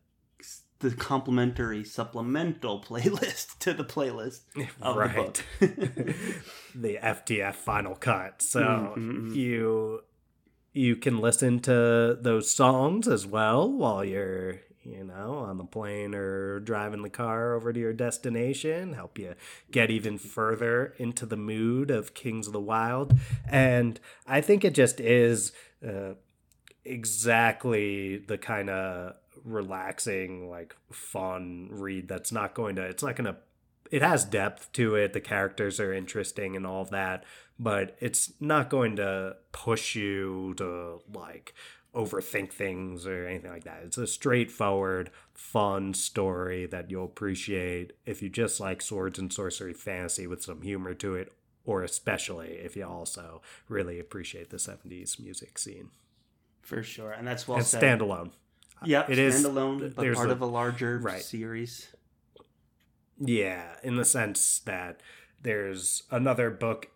[0.83, 5.45] the complementary supplemental playlist to the playlist of the book.
[6.75, 8.43] the FTF final cut.
[8.43, 8.61] So
[8.97, 9.35] Mhm.
[9.35, 10.03] you
[10.75, 16.15] you can listen to those songs as well while you're you know on the plane
[16.15, 19.35] or driving the car over to your destination help you
[19.71, 23.17] get even further into the mood of kings of the wild
[23.49, 25.53] and i think it just is
[25.87, 26.15] uh,
[26.85, 33.25] exactly the kind of relaxing like fun read that's not going to it's not going
[33.25, 33.37] to
[33.91, 37.25] it has depth to it the characters are interesting and all of that
[37.59, 41.55] but it's not going to push you to like
[41.95, 43.83] overthink things or anything like that.
[43.85, 49.75] It's a straightforward fun story that you'll appreciate if you just like swords and sorcery
[49.75, 51.33] fantasy with some humor to it
[51.65, 55.91] or especially if you also really appreciate the 70s music scene.
[56.63, 57.83] For sure, and that's well and said.
[57.83, 58.31] standalone
[58.85, 61.23] Yep, it is- standalone, but part a- of a larger right.
[61.23, 61.89] series.
[63.19, 65.01] Yeah, in the sense that
[65.43, 66.89] there's another book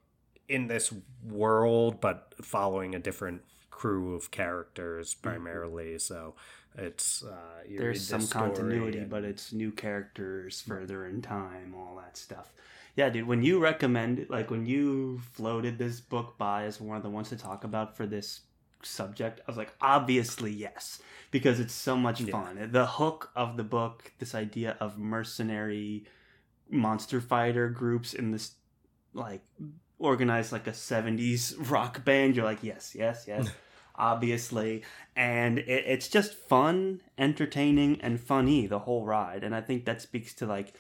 [0.49, 0.93] in this
[1.25, 5.99] world, but following a different crew of characters primarily.
[5.99, 6.35] So
[6.77, 11.75] it's uh, you There's this some continuity, and- but it's new characters further in time,
[11.77, 12.53] all that stuff.
[12.97, 17.03] Yeah, dude, when you recommend like when you floated this book by as one of
[17.03, 18.41] the ones to talk about for this
[18.87, 22.33] subject, I was like, obviously yes, because it's so much Yeah.
[22.33, 22.69] fun.
[22.73, 26.05] The hook of the book, this idea of mercenary
[26.71, 28.55] monster fighter groups in this
[29.13, 29.43] like
[29.99, 33.49] organized like a 70s rock band, you're like, yes, yes, yes.
[33.99, 34.83] obviously
[35.17, 40.03] and it, it's just fun entertaining and funny the whole ride and i think that
[40.03, 40.75] speaks to like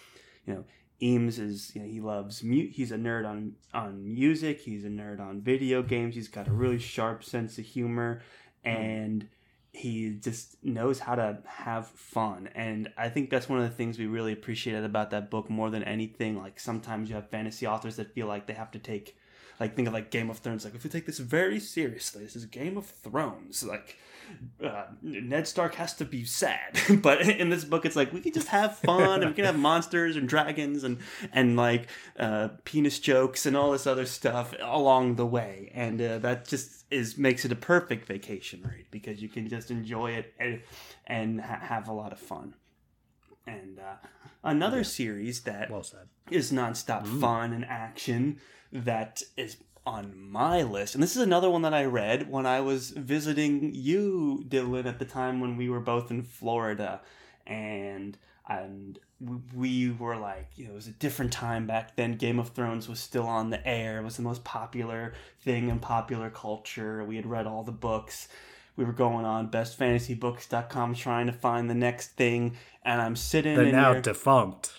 [0.47, 0.65] you know
[1.01, 4.89] eames is you know he loves mu- he's a nerd on on music he's a
[4.89, 8.23] nerd on video games he's got a really sharp sense of humor
[8.65, 8.71] hmm.
[8.71, 9.29] and
[9.73, 12.49] he just knows how to have fun.
[12.55, 15.71] And i think that's one of the things we really appreciated about that book more
[15.71, 19.17] than anything like sometimes you have fantasy authors that feel like they have to take
[19.61, 20.65] like think of like Game of Thrones.
[20.65, 23.65] Like if we take this very seriously, this is Game of Thrones.
[23.65, 23.97] Like
[24.63, 28.33] uh, Ned Stark has to be sad, but in this book, it's like we can
[28.33, 30.99] just have fun and we can have monsters and dragons and
[31.33, 31.89] and like
[32.19, 36.85] uh, penis jokes and all this other stuff along the way, and uh, that just
[36.91, 40.61] is makes it a perfect vacation read because you can just enjoy it and,
[41.07, 42.55] and ha- have a lot of fun.
[43.47, 44.07] And uh,
[44.43, 46.09] another series that Well said.
[46.31, 48.41] is nonstop fun and action
[48.73, 50.95] that is on my list.
[50.95, 54.99] And this is another one that I read when I was visiting you, Dylan, at
[54.99, 57.01] the time when we were both in Florida.
[57.47, 58.99] And and
[59.55, 62.17] we were like, you know, it was a different time back then.
[62.17, 63.99] Game of Thrones was still on the air.
[64.01, 67.03] It was the most popular thing in popular culture.
[67.05, 68.29] We had read all the books.
[68.77, 72.57] We were going on bestfantasybooks.com trying to find the next thing.
[72.85, 74.73] And I'm sitting They're now there- defunct.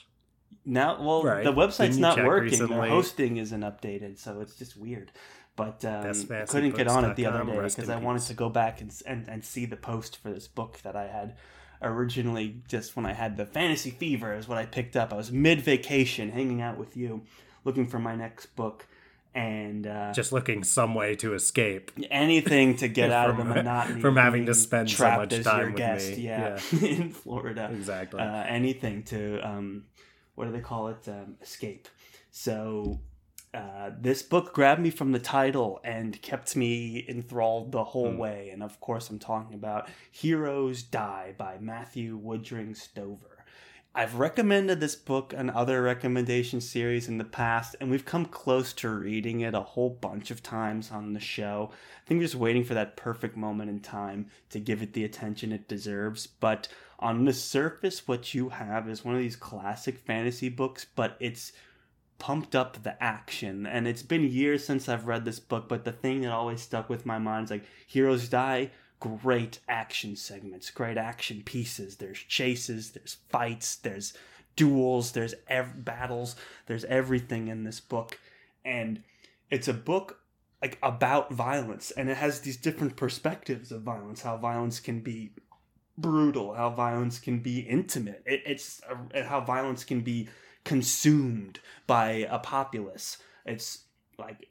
[0.68, 1.44] Now, well, Right.
[1.44, 2.52] the website's Didn't not working.
[2.52, 2.76] recently?
[2.90, 5.12] The hosting isn't updated, so it's just weird.
[5.56, 8.48] But um, I couldn't get on it the other day because I wanted to go
[8.48, 11.36] back and, and and see the post for this book that I had
[11.82, 12.62] originally.
[12.68, 15.12] Just when I had the fantasy fever, is what I picked up.
[15.12, 17.24] I was mid vacation, hanging out with you,
[17.64, 18.86] looking for my next book,
[19.34, 21.92] and uh, Just looking some way to escape.
[22.12, 25.60] anything to get out of the monotony from having to spend so much as time
[25.60, 26.24] your with guest, me.
[26.24, 28.20] Yeah, in Florida Exactly.
[28.22, 29.86] uh, anything to um,
[30.38, 31.00] what do they call it?
[31.08, 31.88] Um, escape.
[32.32, 33.00] So
[33.54, 38.18] uh, this book grabbed me from the title and kept me enthralled the whole Hmm.
[38.20, 38.50] way.
[38.54, 43.37] And of course i'm talking about heroes die by matthew woodring stover
[43.98, 48.72] i've recommended this book on other recommendation series in the past and we've come close
[48.72, 51.72] to reading it a whole bunch of times on the show.
[51.72, 55.04] I think we're just waiting for that perfect moment in time to give it the
[55.04, 56.28] attention it deserves.
[56.28, 56.68] But
[57.00, 61.52] on the surface what you have is one of these classic fantasy books but it's
[62.20, 63.66] pumped up the action.
[63.66, 66.88] And it's been years since i've read this book but the thing that always stuck
[66.88, 71.98] with my mind is like heroes die great action segments great action pieces.
[71.98, 74.14] There's chases there's fights there's
[74.56, 78.20] duels there's ev- battles there's everything in this book.
[78.66, 79.04] And
[79.50, 80.20] it's a book
[80.62, 85.32] like about violence and it has these different perspectives of violence how violence can be
[85.98, 88.24] brutal how violence can be intimate.
[88.26, 88.82] It, it's
[89.26, 90.30] how violence can be
[90.64, 93.18] consumed by a populace.
[93.46, 93.84] It's
[94.18, 94.50] like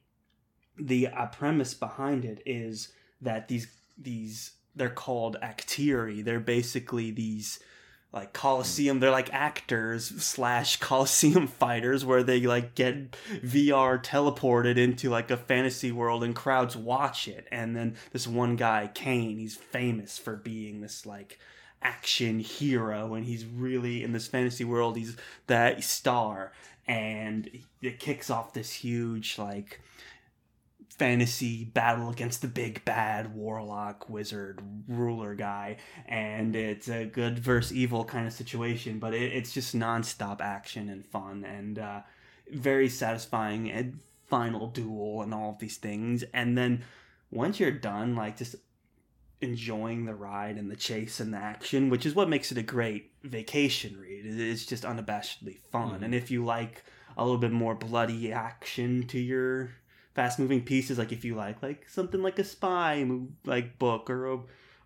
[0.79, 3.67] the uh, premise behind it is that these
[3.99, 6.23] these they're called actiri.
[6.23, 7.59] They're basically these
[8.13, 15.11] like coliseum they're like actors slash coliseum fighters where they like get vr teleported into
[15.11, 17.47] like a fantasy world and crowds watch it.
[17.51, 21.39] And then this one guy Caine he's famous for being this like
[21.83, 26.53] action hero and he's really in this fantasy world he's that star.
[26.89, 27.51] And
[27.83, 29.81] it kicks off this huge like
[30.91, 37.77] fantasy battle against the big bad warlock wizard ruler guy and it's a good versus
[37.77, 42.01] evil kind of situation but it, it's just nonstop action and fun and uh,
[42.51, 46.25] very satisfying and final duel and all of these things.
[46.33, 46.83] And then
[47.31, 48.57] once you're done like just
[49.41, 52.63] enjoying the ride and the chase and the action which is what makes it a
[52.63, 54.25] great vacation read.
[54.25, 56.01] It's just unabashedly fun.
[56.01, 56.03] Mhm.
[56.05, 56.83] and if you like
[57.17, 59.71] a little bit more bloody action to your
[60.17, 63.07] fast moving pieces like if you like like something like a spy
[63.45, 64.39] like book or a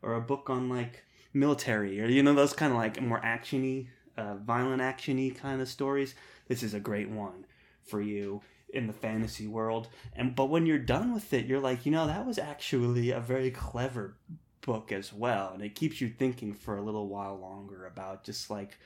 [0.03, 3.87] or a book on like military or you know those kind of like more actiony
[4.17, 6.17] uh, violent actiony kind of stories
[6.49, 7.47] this is a great one
[7.85, 9.89] for you in the fantasy world.
[10.15, 13.21] And but when you're done with it you're like you know that was actually a
[13.21, 14.17] very clever
[14.63, 18.51] book as well and it keeps you thinking for a little while longer about just
[18.51, 18.79] like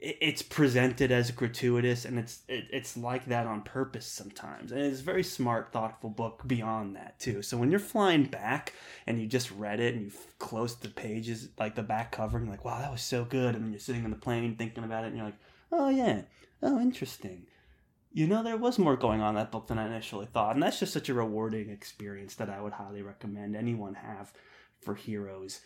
[0.00, 4.70] it's presented as gratuitous and it's it, it's like that on purpose sometimes.
[4.70, 7.42] And it's a very smart thoughtful book beyond that too.
[7.42, 8.74] So when you're flying back
[9.08, 12.46] and you just read it and you closed the pages like the back cover and
[12.46, 13.56] you're like wow that was so good.
[13.56, 15.38] And then you're sitting on the plane thinking about it and you're like
[15.72, 16.22] oh yeah.
[16.62, 17.46] Oh interesting.
[18.12, 20.62] You know there was more going on in that book than i initially thought and
[20.62, 24.32] that's just such a rewarding experience that i would highly recommend anyone have
[24.80, 25.60] for heroes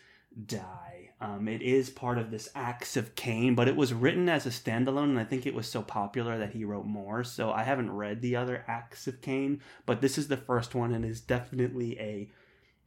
[0.45, 1.09] die.
[1.21, 4.49] Um, it is part of this Acts of Caine, but it was written as a
[4.49, 7.23] standalone, and I think it was so popular that he wrote more.
[7.23, 10.93] So I haven't read the other Acts of Caine, but this is the first one
[10.93, 12.29] and is definitely a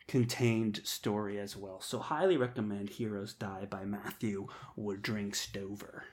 [0.06, 1.80] contained story as well.
[1.80, 6.04] So highly recommend Heroes Die by Matthew Woodring Stover.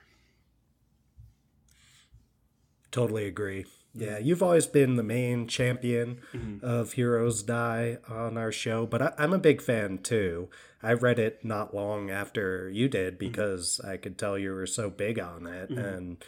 [2.90, 3.66] Totally agree.
[3.94, 6.62] Yeah, you've always been the main champion Mhm.
[6.62, 10.48] of Heroes Die on our show, but I, I'm a big fan too.
[10.82, 14.90] I read it not long after you did because I could tell you were so
[14.90, 15.94] big on it, Mhm.
[15.96, 16.24] and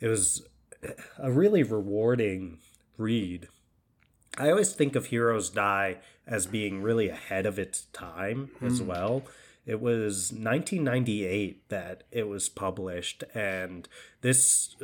[0.00, 0.46] it was
[1.18, 2.58] a really rewarding
[2.96, 3.48] read.
[4.36, 8.86] I always think of Heroes Die as being really ahead of its time as Hmm.
[8.86, 9.26] well.
[9.66, 13.88] It was 1998 that it was published, and
[14.20, 14.76] this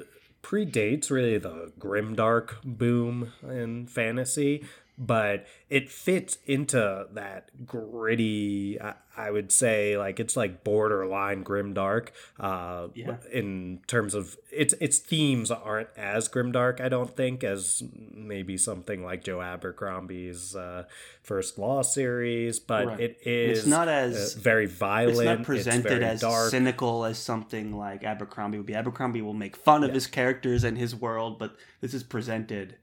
[0.44, 4.64] predates really the grimdark boom in fantasy,
[4.96, 11.74] but it fits into that gritty I, I would say like it's like borderline grim
[11.74, 13.16] dark uh Yeah.
[13.32, 17.82] in terms of its its themes aren't as grim dark i don't think as
[18.12, 20.84] maybe something like joe abercrombie's uh
[21.22, 23.00] first law series but Right.
[23.00, 27.04] it is It's not as- uh, very violent It's not presented very as dark cynical
[27.04, 28.74] as something like Abercrombie would be.
[28.74, 32.76] Abercrombie will make fun of his characters and his world, but this is presented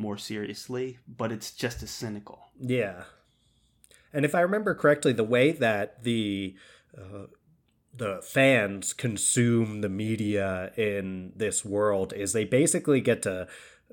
[0.00, 2.46] more seriously, but it's just as cynical.
[2.58, 3.04] Yeah.
[4.12, 6.56] And if I remember correctly, the way that the
[6.96, 7.26] uh,
[7.94, 13.46] the fans consume the media in this world is they basically get to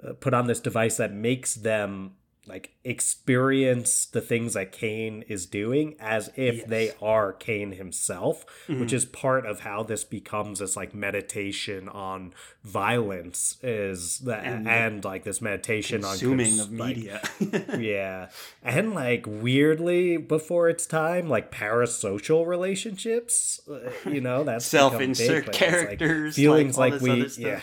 [0.03, 2.13] uh, put on this device that makes them
[2.47, 6.67] like experience the things that Caine is doing as if Yes.
[6.67, 12.33] they are Caine himself, which is part of how this becomes this like meditation on
[12.63, 17.21] violence is that And and, like this meditation on Consuming cons- of like, media.
[17.77, 18.29] yeah.
[18.63, 25.47] And like weirdly before its time, like parasocial relationships, uh, you know, that's Self-insert it's,
[25.47, 27.61] like, characters, feelings like, like, we other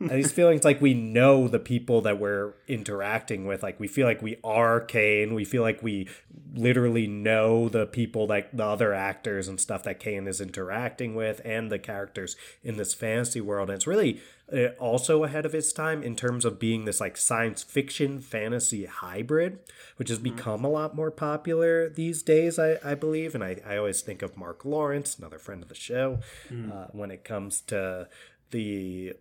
[0.00, 0.10] stuff.
[0.10, 0.14] yeah.
[0.14, 3.62] And these feelings like we know the people that we're interacting with.
[3.62, 5.34] Like we feel like we are Caine.
[5.34, 6.08] We feel like we
[6.54, 11.40] literally know the people like the other actors and stuff that Caine is interacting with
[11.44, 13.68] and the characters in this fantasy world.
[13.68, 14.20] And it's really
[14.52, 18.86] uh, also ahead of its time in terms of being this like science fiction fantasy
[18.86, 19.58] hybrid,
[19.96, 23.34] which has become a lot more popular these days, I, I believe.
[23.34, 26.20] And I, I always think of Mark Lawrence, another friend of the show,
[26.50, 28.08] uh, when it comes to
[28.50, 29.12] the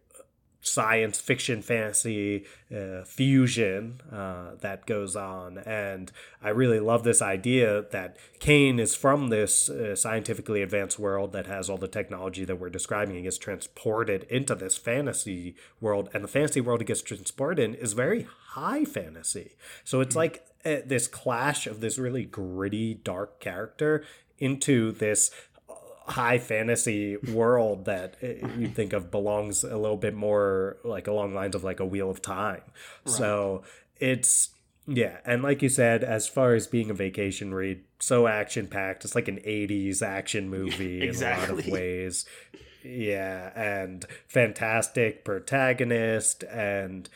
[0.61, 2.45] science fiction fantasy
[2.75, 5.57] uh, fusion uh, that goes on.
[5.59, 11.31] And i really love this idea that Caine is from this uh, scientifically advanced world
[11.31, 16.09] that has all the technology that we're describing and gets transported into this fantasy world.
[16.13, 19.55] And the fantasy world he gets transported in is very high fantasy.
[19.83, 24.03] So it's like uh, this clash of this really gritty dark character
[24.39, 25.31] into this
[26.09, 31.33] high fantasy world that uh, you think of belongs a little bit more like along
[31.33, 32.61] lines of like a wheel of time.
[33.05, 33.63] So
[33.99, 34.49] it's
[34.87, 39.05] yeah and like you said as far as being a vacation read so action packed
[39.05, 42.25] it's like an 80s action movie in a lot of ways.
[42.83, 47.09] Yeah and fantastic protagonist and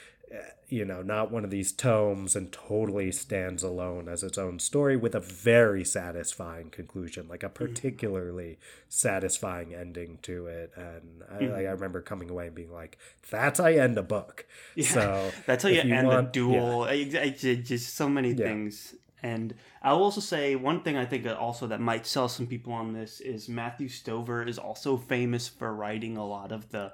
[0.74, 4.98] you know not one of these tomes and totally stands alone as its own story
[4.98, 7.54] with a very satisfying conclusion like a hmm.
[7.54, 8.58] particularly
[8.90, 11.52] satisfying ending to it and I, hmm.
[11.52, 12.98] like, I remember coming away and being like
[13.30, 14.46] that's how you end a book
[14.82, 16.86] so That's how you if end want- a duel.
[16.86, 18.46] Ex- ex- ex- Just so many Yeah.
[18.46, 18.96] things.
[19.22, 22.92] And I'll also say one thing I think also that might sell some people on
[22.92, 26.92] this is Matthew Stover is also famous for writing a lot of the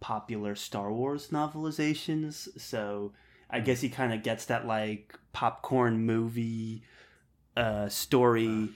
[0.00, 2.48] popular Star Wars novelizations.
[2.60, 3.12] So
[3.50, 6.82] I guess he kind of gets that like popcorn movie
[7.56, 8.70] uh, story.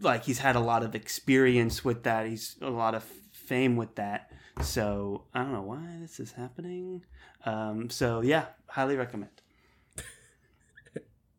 [0.00, 2.26] Like he's had a lot of experience with that.
[2.26, 4.30] He's a lot of fame with that.
[4.60, 7.02] So I don't know why this is happening.
[7.44, 9.30] Um, so yeah, highly recommend.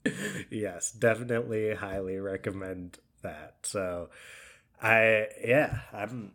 [0.49, 3.57] yes, definitely highly recommend that.
[3.63, 4.09] So
[4.81, 6.33] I yeah, I'm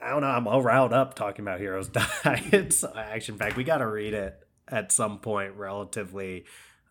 [0.00, 2.04] I don't know, I'm all riled up talking about Heroes Die.
[2.52, 3.56] it's action packed.
[3.56, 6.44] We gotta read it at some point relatively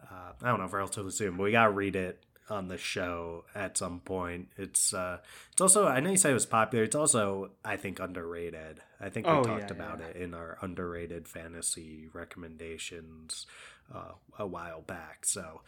[0.03, 3.45] uh, I don't know if relatively soon, but we gotta read it on the show
[3.53, 4.49] at some point.
[4.57, 5.19] It's uh
[5.51, 8.81] it's also I know you said it was popular, it's also I think underrated.
[8.99, 10.07] I think we Oh, talked yeah, about yeah.
[10.07, 13.45] it in our underrated fantasy recommendations
[13.93, 15.25] uh, a while back.
[15.25, 15.61] So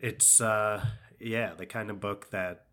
[0.00, 0.84] it's uh
[1.18, 2.64] yeah the kind of book that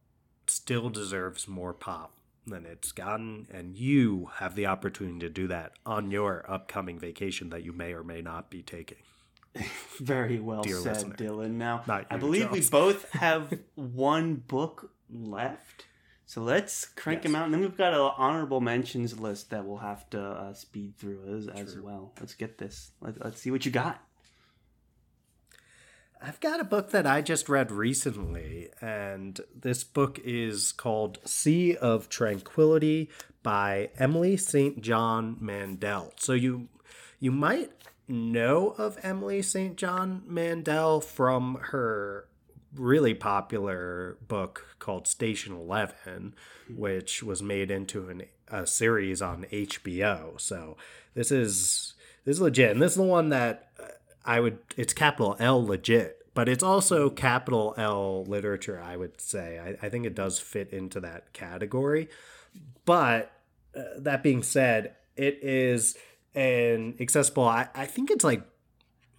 [0.48, 2.14] still deserves more pop
[2.48, 7.50] than it's gotten and you have the opportunity to do that on your upcoming vacation
[7.50, 8.98] that you may or may not be taking
[10.00, 11.16] Very well Dear said, listener.
[11.16, 11.52] Dylan.
[11.52, 15.86] Now, I believe we both have one book left.
[16.26, 17.46] So let's crank them out.
[17.46, 21.22] And then we've got an honorable mentions list that we'll have to uh, speed through
[21.38, 22.14] as, as well.
[22.20, 22.92] Let's get this.
[23.00, 24.02] Let, let's see what you got.
[26.28, 31.76] I've got a book that I just read recently, and this book is called Sea
[31.76, 33.12] of Tranquility
[33.44, 34.82] by Emily St.
[34.82, 36.14] John Mandel.
[36.18, 36.68] So you
[37.20, 37.70] you might
[38.08, 39.76] know of Emily St.
[39.76, 42.28] John Mandel from her
[42.74, 46.34] really popular book called Station Eleven,
[46.76, 50.42] which was made into an, a series on HBO.
[50.42, 50.76] So
[51.14, 53.90] this is this is legit, and this is the one that uh,
[54.26, 54.60] I would.
[54.76, 58.82] It's capital L legit, but it's also capital L literature.
[58.82, 59.60] I would say.
[59.60, 62.10] I, I think it does fit into that category.
[62.86, 63.32] But
[63.76, 65.98] uh, that being said, it is
[66.34, 67.48] an accessible.
[67.48, 68.44] I, I think it's like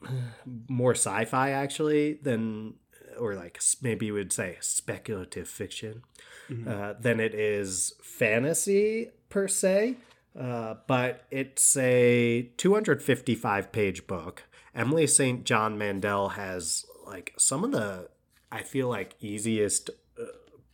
[0.68, 2.74] more sci-fi actually than
[3.18, 6.02] or like maybe you would say speculative fiction
[6.50, 6.68] mm-hmm.
[6.68, 9.96] uh, than it is fantasy per se
[10.38, 14.44] uh, but it's a 255 page book
[14.76, 18.08] emily st john mandel has like some of the
[18.52, 20.24] i feel like easiest uh,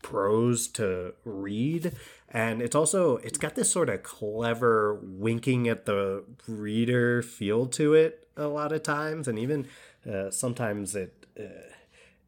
[0.03, 1.93] prose to read.
[2.29, 7.95] And it's also it's got this sort of clever winking at the reader feel to
[7.95, 9.29] it a lot of times.
[9.29, 9.69] And even
[10.11, 11.71] uh, sometimes it uh,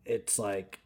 [0.05, 0.81] it's like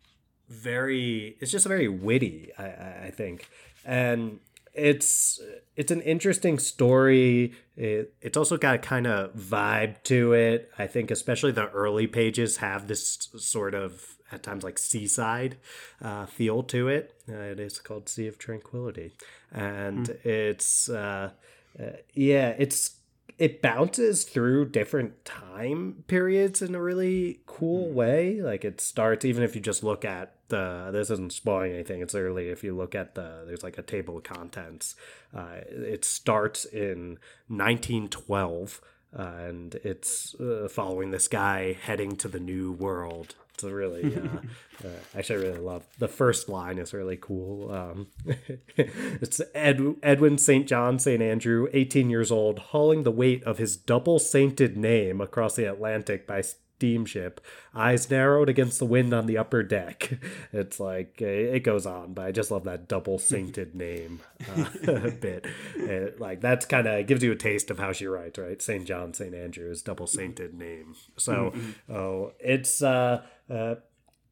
[0.49, 3.49] very it's just very witty i i think.
[3.84, 4.41] And
[4.79, 5.41] it's
[5.76, 7.55] it's an interesting story.
[7.76, 12.09] It, it's also got a kind of vibe to it i think especially the early
[12.09, 15.57] pages have this sort of at times like seaside
[16.03, 17.14] uh, feel to it.
[17.29, 19.12] Uh, it is called sea of tranquility.
[19.53, 20.26] And mm.
[20.26, 21.31] it's uh,
[21.79, 22.97] uh, yeah it's
[23.39, 27.95] it bounces through different time periods in a really cool hmm.
[27.95, 28.43] way.
[28.43, 32.03] Like it starts even if you just look at the this isn't spoiling anything.
[32.03, 32.49] It's early.
[32.49, 34.97] If you look at the there's like a table of contents.
[35.34, 37.18] Uh, it starts in
[37.49, 38.80] 1912.
[39.18, 44.38] Uh, and it's uh, following this guy heading to the new world it's really uh,
[44.86, 47.72] uh, actually I really love the first line is really cool.
[47.72, 48.06] Um,
[48.76, 50.66] it's Ed, Edwin St.
[50.66, 51.22] John St.
[51.22, 56.26] Andrew, 18 years old, hauling the weight of his double sainted name across the Atlantic
[56.26, 56.42] by
[56.78, 57.40] steamship,
[57.74, 60.12] eyes narrowed against the wind on the upper deck.
[60.52, 65.46] It's like it goes on, but I just love that double sainted name uh, bit.
[65.76, 68.61] It, like that's kind of gives you a taste of how she writes, right?
[68.62, 70.94] Saint John, Saint Andrew's double sainted name.
[71.16, 71.92] So, mm-hmm.
[71.92, 73.76] oh, it's uh, uh,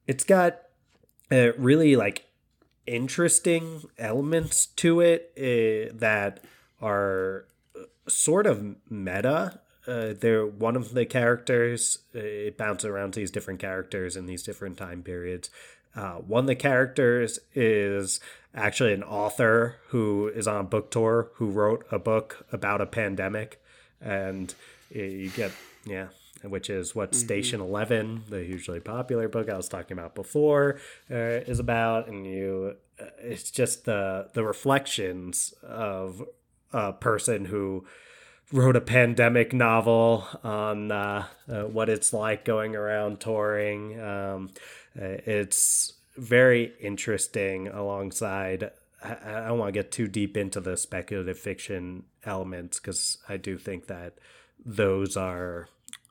[0.07, 0.63] it's got
[1.31, 2.27] uh, really like
[2.87, 6.45] interesting elements to it uh, that
[6.81, 7.47] are
[8.09, 11.99] sort of meta uh, they're one of the characters.
[12.15, 15.51] Uh, it bounces around to these different characters in these different time periods.
[15.95, 18.21] Uh, one of the characters is
[18.55, 22.87] actually an author who is on a book tour who wrote a book about a
[22.87, 23.63] pandemic,
[24.01, 24.55] and
[24.91, 25.53] you get
[25.87, 26.09] yeah,
[26.47, 27.21] which is what mm-hmm.
[27.21, 30.79] Station Eleven, the hugely popular book I was talking about before,
[31.11, 36.23] uh, is about, and you, uh, it's just the the reflections of
[36.73, 37.87] a person who
[38.53, 44.01] wrote a pandemic novel on uh, uh, what it's like going around touring.
[44.01, 44.51] Um,
[45.01, 48.71] uh, it's very interesting alongside.
[49.03, 53.59] I don't want to get too deep into the speculative fiction elements because I do
[53.59, 54.15] think that
[54.65, 55.69] those are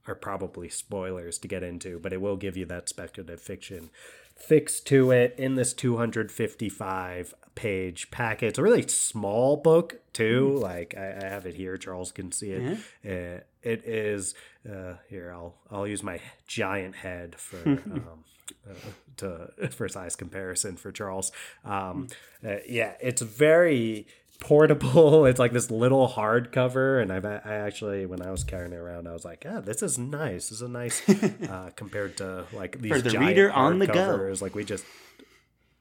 [0.08, 3.90] are probably spoilers to get into, but it will give you that speculative fiction
[4.36, 8.50] fix to it in this 255 page packet.
[8.50, 10.56] It's a really small book too.
[10.58, 10.62] Mm.
[10.62, 11.78] Like I, I, have it here.
[11.78, 12.80] Charles can see it.
[13.04, 13.12] Yeah.
[13.12, 14.36] Uh, it is
[14.70, 15.32] uh, here.
[15.34, 18.24] I'll I'll use my giant head for um,
[18.70, 18.74] uh,
[19.18, 21.32] to for size comparison for Charles.
[21.64, 22.10] Um,
[22.42, 22.48] hmm.
[22.48, 24.06] uh, yeah, it's very
[24.40, 25.26] portable.
[25.36, 29.08] It's like this little hardcover, and I've, I actually, when I was carrying it around,
[29.08, 30.50] I was like, "Ah, this is nice.
[30.50, 31.08] This is a nice
[31.50, 34.40] uh, compared to like these for the reader on the covers.
[34.40, 34.86] go." Like we just,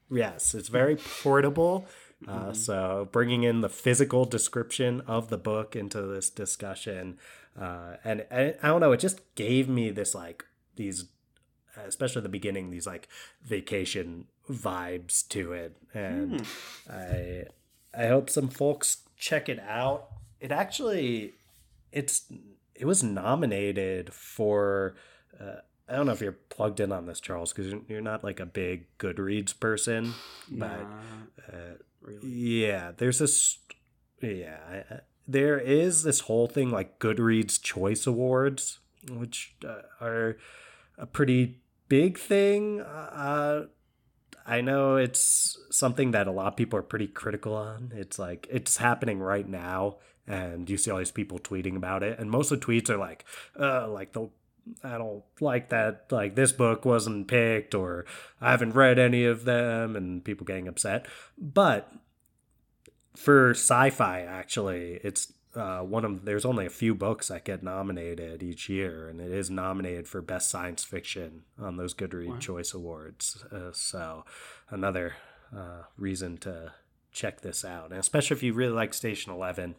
[0.09, 1.85] yes, it's very portable.
[2.27, 2.53] Uh, mm-hmm.
[2.53, 7.17] So bringing in the physical description of the book into this discussion,
[7.59, 10.45] uh, and, and I don't know, it just gave me this like
[10.75, 11.05] these,
[11.77, 13.07] especially the beginning, these like
[13.43, 16.47] vacation vibes to it, and mm.
[16.89, 17.47] I
[17.97, 20.07] I hope some folks check it out.
[20.39, 21.33] It actually,
[21.91, 22.25] it's
[22.75, 24.95] it was nominated for.
[25.39, 28.39] Uh, I don't know if you're plugged in on this, Charles, because you're not like
[28.39, 30.13] a big Goodreads person,
[30.49, 30.81] but
[31.47, 32.27] uh, really.
[32.27, 33.59] yeah, there's this.
[34.21, 38.79] Yeah, I, there is this whole thing like Goodreads Choice Awards,
[39.11, 40.37] which uh, are
[40.97, 42.81] a pretty big thing.
[42.81, 43.65] Uh,
[44.45, 47.91] I know it's something that a lot of people are pretty critical on.
[47.95, 52.19] It's like it's happening right now, and you see all these people tweeting about it,
[52.19, 53.25] and most of the tweets are like,
[53.59, 54.29] uh, like the
[54.83, 58.05] I don't like that like this book wasn't picked or
[58.41, 61.05] I haven't read any of them and people getting upset.
[61.37, 61.91] But
[63.15, 68.43] for sci-fi actually, it's uh, one of there's only a few books that get nominated
[68.43, 72.39] each year, and it is nominated for best science fiction on those Goodreads wow.
[72.39, 73.43] Choice Awards.
[73.51, 74.25] Uh, so
[74.69, 75.15] another
[75.55, 76.73] uh, reason to
[77.11, 79.75] check this out, and especially if you really like Station Eleven,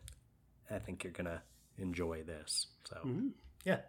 [0.70, 1.42] I think you're gonna
[1.78, 2.68] enjoy this.
[2.84, 3.28] So mm-hmm.
[3.64, 3.80] yeah,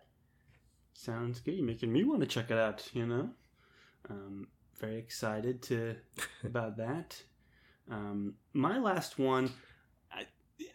[0.93, 1.55] sounds good.
[1.55, 2.89] You're making me want to check it out.
[2.93, 3.29] You know,
[4.09, 4.47] um,
[4.79, 5.95] very excited to
[6.43, 7.21] about that.
[7.89, 9.53] Um, my last one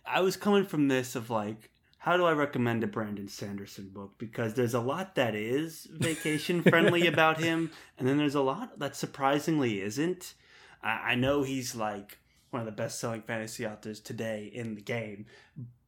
[0.06, 1.70] I was coming from this of like
[2.02, 4.14] how do I recommend a Brandon Sanderson book?
[4.18, 8.80] Because there's a lot that is vacation friendly about him, and then there's a lot
[8.80, 10.34] that surprisingly isn't.
[10.82, 12.18] I, I know he's like
[12.50, 15.26] one of the best selling fantasy authors today in the game,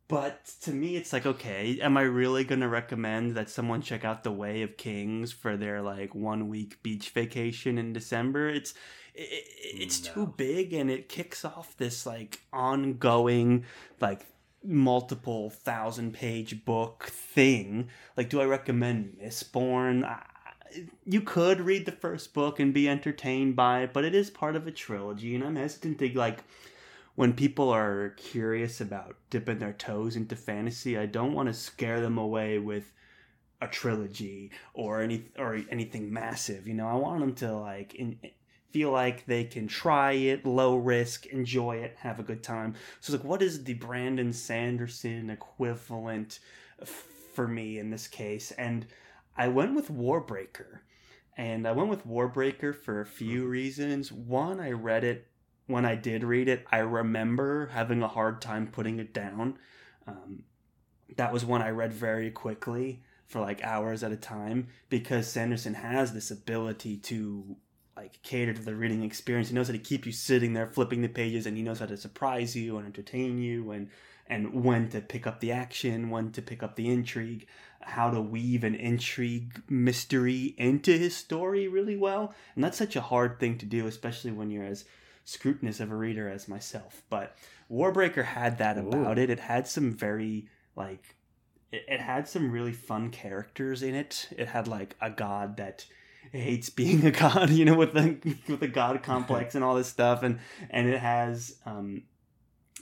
[0.08, 4.04] but to me, it's like, okay, am I really going to recommend that someone check
[4.04, 8.48] out The Way of Kings for their like one week beach vacation in December?
[8.48, 8.74] It's
[9.14, 10.12] it, it's no.
[10.12, 13.64] too big and it kicks off this like ongoing
[14.00, 14.26] like
[14.62, 17.88] multiple thousand page book thing.
[18.16, 20.04] Like, do I recommend Mistborn?
[20.04, 20.22] I,
[21.04, 24.56] you could read the first book and be entertained by it, but it is part
[24.56, 26.42] of a trilogy, and I'm hesitant to like
[27.14, 32.00] when people are curious about dipping their toes into fantasy, I don't want to scare
[32.00, 32.92] them away with
[33.60, 36.66] a trilogy or any or anything massive.
[36.66, 38.18] You know, I want them to like in,
[38.70, 42.74] feel like they can try it, low risk, enjoy it, have a good time.
[43.00, 46.40] So it's like, what is the Brandon Sanderson equivalent
[46.84, 48.50] for me in this case?
[48.52, 48.86] And
[49.36, 50.80] I went with Warbreaker.
[51.36, 54.12] And I went with Warbreaker for a few reasons.
[54.12, 55.26] One, I read it
[55.66, 59.58] when I did read it, I remember having a hard time putting it down.
[60.06, 60.44] Um,
[61.16, 65.74] that was one I read very quickly for like hours at a time because Sanderson
[65.74, 67.56] has this ability to
[67.96, 69.48] like cater to the reading experience.
[69.48, 71.86] He knows how to keep you sitting there flipping the pages, and he knows how
[71.86, 73.88] to surprise you and entertain you, and
[74.26, 77.46] and when to pick up the action, when to pick up the intrigue,
[77.82, 82.34] how to weave an intrigue mystery into his story really well.
[82.54, 84.86] And that's such a hard thing to do, especially when you're as
[85.24, 87.02] scrutinous of a reader as myself.
[87.08, 87.36] But
[87.70, 89.20] Warbreaker had that about Ooh.
[89.20, 89.30] it.
[89.30, 91.16] It had some very like
[91.72, 94.28] it, it had some really fun characters in it.
[94.36, 95.86] It had like a god that
[96.32, 98.18] hates being a god, you know, with the
[98.48, 100.38] with the god complex and all this stuff, and
[100.70, 102.02] and it has um,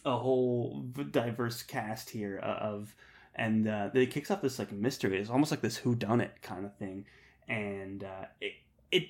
[0.05, 2.95] a whole diverse cast here of,
[3.35, 5.19] and uh, it kicks off this like mystery.
[5.19, 7.07] It's almost like this who done it kind of thing,
[7.49, 8.53] and uh, it
[8.91, 9.09] it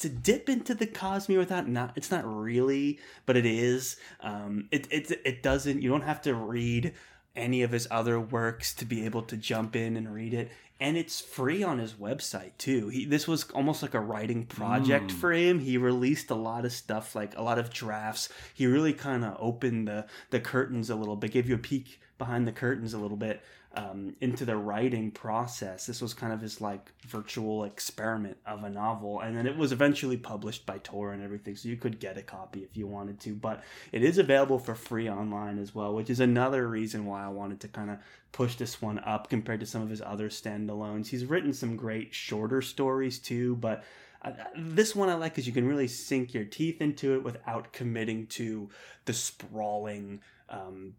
[0.00, 3.96] to dip into the Cosmere without not it's not really, but it is.
[4.20, 5.82] Um, it it it doesn't.
[5.82, 6.94] You don't have to read
[7.34, 10.96] any of his other works to be able to jump in and read it and
[10.96, 15.12] it's free on his website too he this was almost like a writing project mm.
[15.12, 18.92] for him he released a lot of stuff like a lot of drafts he really
[18.92, 22.52] kind of opened the the curtains a little bit gave you a peek behind the
[22.52, 23.42] curtains a little bit
[23.76, 25.86] um, into the writing process.
[25.86, 29.70] This was kind of his like virtual experiment of a novel, and then it was
[29.70, 33.20] eventually published by Tor and everything, so you could get a copy if you wanted
[33.20, 33.34] to.
[33.34, 33.62] But
[33.92, 37.60] it is available for free online as well, which is another reason why I wanted
[37.60, 37.98] to kind of
[38.32, 41.08] push this one up compared to some of his other standalones.
[41.08, 43.84] He's written some great shorter stories too, but.
[44.22, 47.72] Uh, this one I like because you can really sink your teeth into it without
[47.72, 48.70] committing to
[49.04, 50.94] the sprawling um,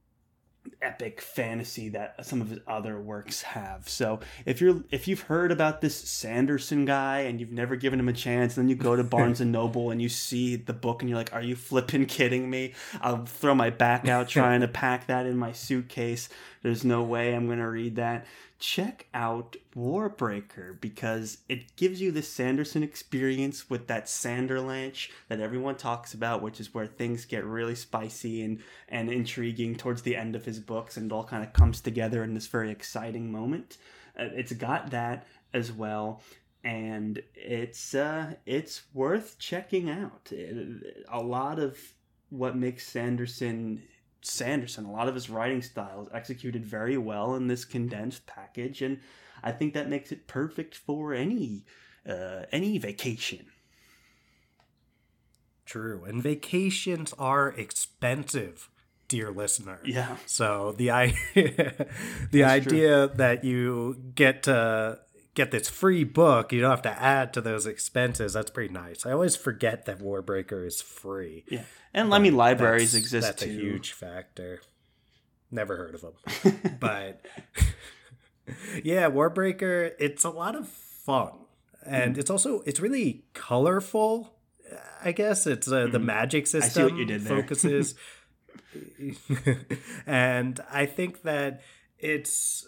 [0.81, 3.87] epic fantasy that some of his other works have.
[3.89, 8.09] So if you're if you've heard about this Sanderson guy and you've never given him
[8.09, 11.01] a chance, and then you go to Barnes and Noble and you see the book
[11.01, 14.67] and you're like, "Are you flipping kidding me?" I'll throw my back out trying to
[14.67, 16.29] pack that in my suitcase.
[16.61, 18.25] There's no way I'm going to read that
[18.59, 25.75] check out Warbreaker because it gives you the Sanderson experience with that Sanderlanche that everyone
[25.75, 30.35] talks about, which is where things get really spicy and, and intriguing towards the end
[30.35, 33.77] of his books and it all kind of comes together in this very exciting moment.
[34.19, 36.21] Uh, it's got that as well
[36.63, 40.29] and it's uh, it's worth checking out.
[40.31, 41.77] It, a lot of
[42.29, 43.83] what makes Sanderson
[44.21, 44.85] Sanderson.
[44.85, 48.99] A lot of his writing style is executed very well in this condensed package, and
[49.43, 51.65] I think that makes it perfect for any
[52.07, 53.47] uh, any vacation.
[55.65, 58.69] True, and vacations are expensive,
[59.09, 59.81] dear listener.
[59.83, 60.15] Yeah.
[60.25, 61.15] So the idea,
[62.31, 63.17] the That's idea true.
[63.17, 64.99] that you get to
[65.37, 68.33] get this free book, you don't have to add to those expenses.
[68.33, 69.05] That's pretty nice.
[69.05, 71.45] I always forget that Warbreaker is free.
[71.47, 71.61] Yeah.
[71.93, 73.49] And I mean, libraries that's, exist that's too.
[73.49, 74.61] a huge factor.
[75.51, 77.21] Never heard of them, but
[78.83, 79.91] yeah, Warbreaker.
[79.97, 81.31] It's a lot of fun,
[81.85, 82.19] and mm.
[82.19, 84.33] it's also it's really colorful.
[85.01, 85.91] I guess it's uh, mm.
[85.93, 86.07] the mm-hmm.
[86.07, 87.41] magic system I see what you did there.
[87.41, 87.95] focuses,
[90.05, 91.61] and I think that
[91.97, 92.67] it's.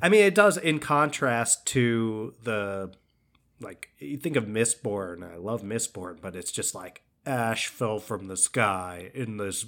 [0.00, 2.92] I mean, it does in contrast to the
[3.60, 5.28] like you think of Mistborn.
[5.28, 9.66] I love Mistborn, but it's just like ash fell from the sky in this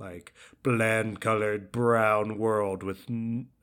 [0.00, 0.32] like
[0.62, 3.06] bland colored brown world with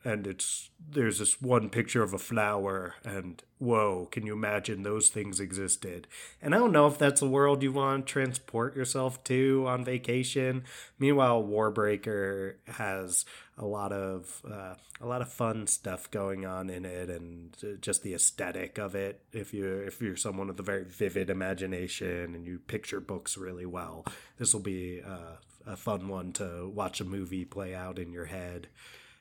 [0.07, 5.09] and it's there's this one picture of a flower and whoa can you imagine those
[5.09, 6.07] things existed?
[6.41, 9.83] And i don't know if that's a world you want to transport yourself to on
[9.83, 10.63] vacation.
[10.97, 13.25] Meanwhile warbreaker has
[13.57, 18.03] a lot of uh, a lot of fun stuff going on in it and just
[18.03, 19.23] the aesthetic of it.
[19.33, 23.65] If you if you're someone with a very vivid imagination and you picture books really
[23.65, 24.05] well
[24.37, 25.37] this will be uh,
[25.67, 28.67] a fun one to watch a movie play out in your head.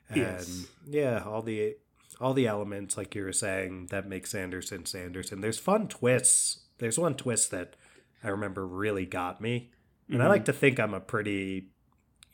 [0.09, 0.67] And yes.
[0.87, 1.77] yeah, all the
[2.21, 5.41] all the elements like you were saying that make Sanderson Sanderson.
[5.41, 6.61] There's fun twists.
[6.79, 7.77] There's one twist that
[8.23, 9.71] I remember really got me.
[10.09, 10.27] And mm-hmm.
[10.27, 11.71] I like to think I'm a pretty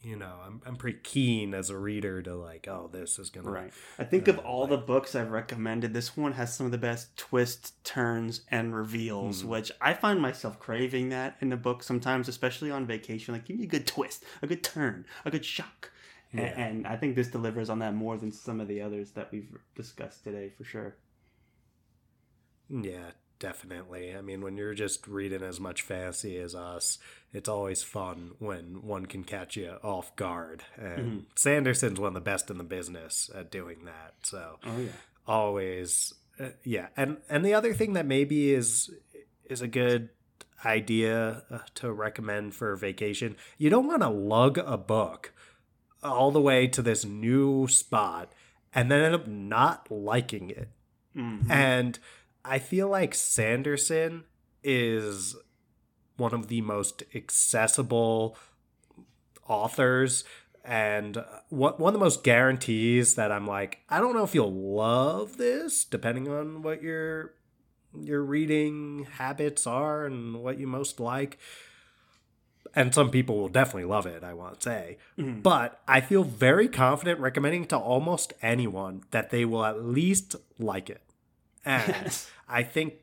[0.03, 3.51] you know, I'm I'm pretty keen as a reader to like, oh, this is gonna.
[3.51, 3.73] Right.
[3.99, 6.79] I think of all like, the books I've recommended, this one has some of the
[6.79, 9.51] best twists, turns, and reveals, mm-hmm.
[9.51, 13.33] which I find myself craving that in the book sometimes, especially on vacation.
[13.33, 15.91] Like, give me a good twist, a good turn, a good shock.
[16.33, 16.43] Yeah.
[16.43, 19.31] And, and I think this delivers on that more than some of the others that
[19.31, 20.97] we've discussed today, for sure.
[22.69, 23.11] Yeah,
[23.43, 24.15] definitely.
[24.17, 26.99] I mean, when you're just reading as much fantasy as us,
[27.33, 30.63] it's always fun when one can catch you off guard.
[30.77, 31.19] And mm-hmm.
[31.35, 34.15] Sanderson's one of the best in the business at doing that.
[34.23, 34.93] So, oh, yeah.
[35.27, 36.87] always, uh, yeah.
[36.97, 38.91] And and the other thing that maybe is
[39.45, 40.11] is a good
[40.65, 45.33] idea uh, to recommend for vacation, you don't want to lug a book
[46.01, 48.33] all the way to this new spot
[48.73, 50.69] and then end up not liking it.
[51.17, 51.51] Mm-hmm.
[51.51, 51.99] And
[52.45, 54.25] I feel like Sanderson
[54.63, 55.37] is
[56.17, 58.37] one of the most accessible
[59.49, 60.25] authors
[60.65, 64.53] and one one of the most guarantees that I'm like I don't know if you'll
[64.53, 67.35] love this depending on what your
[68.01, 71.39] your reading habits are and what you most like.
[72.75, 74.99] And some people will definitely love it I won't say.
[75.19, 75.41] Mm-hmm.
[75.41, 80.89] but I feel very confident recommending to almost anyone that they will at least like
[80.89, 81.03] it
[81.65, 82.17] and.
[82.53, 82.95] I think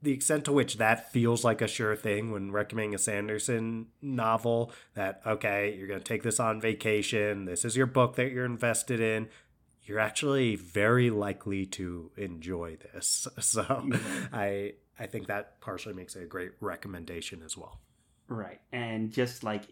[0.00, 4.72] the extent to which that feels like a sure thing when recommending a Sanderson novel
[4.94, 8.46] that, okay, you're going to take this on vacation, this is your book that you're
[8.46, 9.28] invested in,
[9.82, 13.26] you're actually very likely to enjoy this.
[13.40, 14.34] So mm-hmm.
[14.34, 17.78] I I think that partially makes it a great recommendation as well.
[18.26, 18.60] Right.
[18.72, 19.62] And just like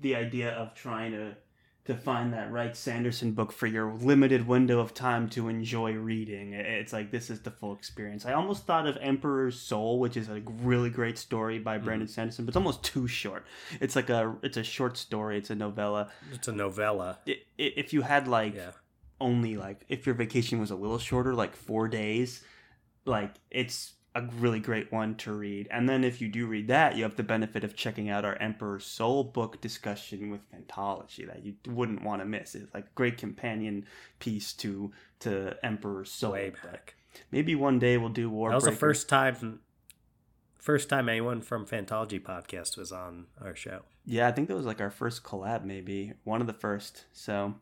[0.00, 1.36] the idea of trying to
[1.84, 6.52] to find that right Sanderson book for your limited window of time to enjoy reading.
[6.52, 8.24] It's like this is the full experience.
[8.24, 11.84] I almost thought of Emperor's Soul, which is a really great story by mm.
[11.84, 13.46] Brandon Sanderson, but it's almost too short.
[13.80, 15.38] It's like a it's a short story.
[15.38, 16.10] It's a novella.
[16.32, 17.18] It's a novella.
[17.26, 18.70] It, it, if you had like yeah.
[19.20, 22.44] only like if your vacation was a little shorter, like four days,
[23.04, 25.68] like it's a really great one to read.
[25.70, 28.36] And then if you do read that, you have the benefit of checking out our
[28.36, 32.54] Emperor's Soul book discussion with Phantology that you wouldn't want to miss.
[32.54, 33.86] It's like a great companion
[34.18, 36.32] piece to to Emperor's Soul.
[36.32, 36.94] Way back.
[37.30, 38.50] Maybe one day we'll do War.
[38.50, 39.60] That was the first time
[40.58, 43.82] first time anyone from Phantology podcast was on our show.
[44.04, 47.06] Yeah, I think that was like our first collab, maybe one of the first.
[47.12, 47.54] So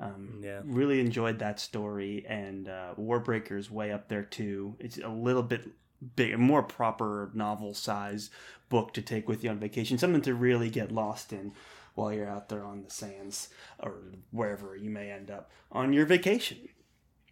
[0.00, 4.74] um, yeah, really enjoyed that story, and uh, Warbreaker's way up there too.
[4.78, 5.68] It's a little bit
[6.16, 8.30] big, more proper novel size
[8.70, 11.52] book to take with you on vacation, something to really get lost in
[11.94, 13.94] while you're out there on the sands or
[14.30, 16.56] wherever you may end up on your vacation.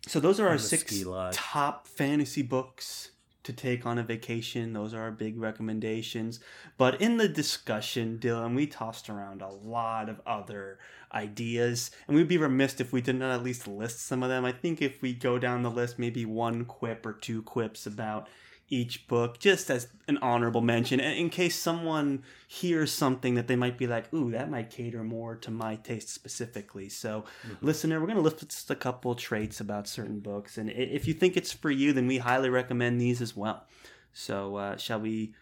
[0.07, 3.13] So those are our six top fantasy books
[3.45, 4.75] to take on a vacation.
[4.75, 6.41] Those are our big recommendations.
[6.77, 10.79] But in the discussion, Dylan, we tossed around a lot of other
[11.13, 14.45] ideas, and we'd be remiss if we did not at least list some of them.
[14.45, 18.29] I think if we go down the list, maybe one quip or two quips about
[18.71, 23.79] each book just as an honorable mention in case someone hears something that they might
[23.79, 26.89] be like ooh that might cater more to my taste specifically.
[26.89, 27.65] So mm-hmm.
[27.65, 30.59] listener we're going to list just a couple traits about certain books.
[30.59, 33.67] And if you think it's for you then we highly recommend these as well.
[34.13, 35.35] So uh, shall we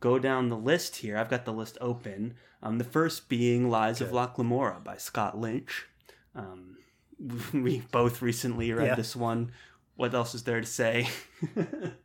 [0.00, 1.18] go down the list here?
[1.18, 5.38] I've got the list open um, the first being lies of locke lamora by scott
[5.38, 5.86] lynch
[6.34, 6.76] um,
[7.52, 8.94] we both recently read yeah.
[8.94, 9.52] this one
[9.96, 11.08] what else is there to say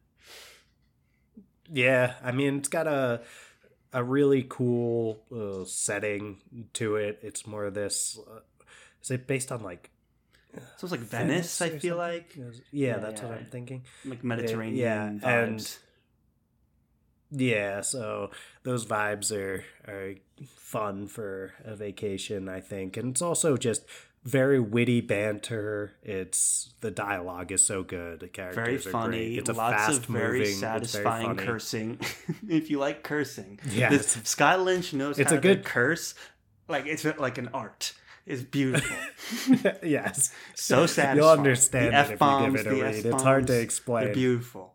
[1.71, 3.21] Yeah, I mean it's got a
[3.93, 6.41] a really cool uh, setting
[6.73, 7.19] to it.
[7.21, 8.19] It's more of this.
[8.19, 8.39] Uh,
[9.01, 9.89] is it based on like?
[10.77, 11.57] So it's like Venice.
[11.57, 12.35] Venice I feel like.
[12.35, 13.27] Yeah, yeah that's yeah.
[13.27, 13.83] what I'm thinking.
[14.05, 14.77] Like Mediterranean.
[14.77, 15.23] It, yeah, vibes.
[15.23, 15.77] and
[17.31, 18.31] yeah, so
[18.63, 20.15] those vibes are are
[20.55, 23.85] fun for a vacation, I think, and it's also just
[24.23, 25.93] very witty banter.
[26.03, 28.19] It's the dialogue is so good.
[28.19, 29.17] The characters very funny.
[29.17, 29.37] Great.
[29.39, 31.99] It's a Lots fast of very moving, satisfying very cursing.
[32.49, 36.15] if you like cursing, yeah, this, Scott Lynch knows it's how a good curse
[36.67, 37.93] like it's like an art.
[38.25, 38.97] It's beautiful.
[39.83, 40.31] yes.
[40.55, 41.17] so satisfying.
[41.17, 43.05] You'll understand The it if you give it a read.
[43.05, 44.05] It's hard to explain.
[44.05, 44.73] They're beautiful.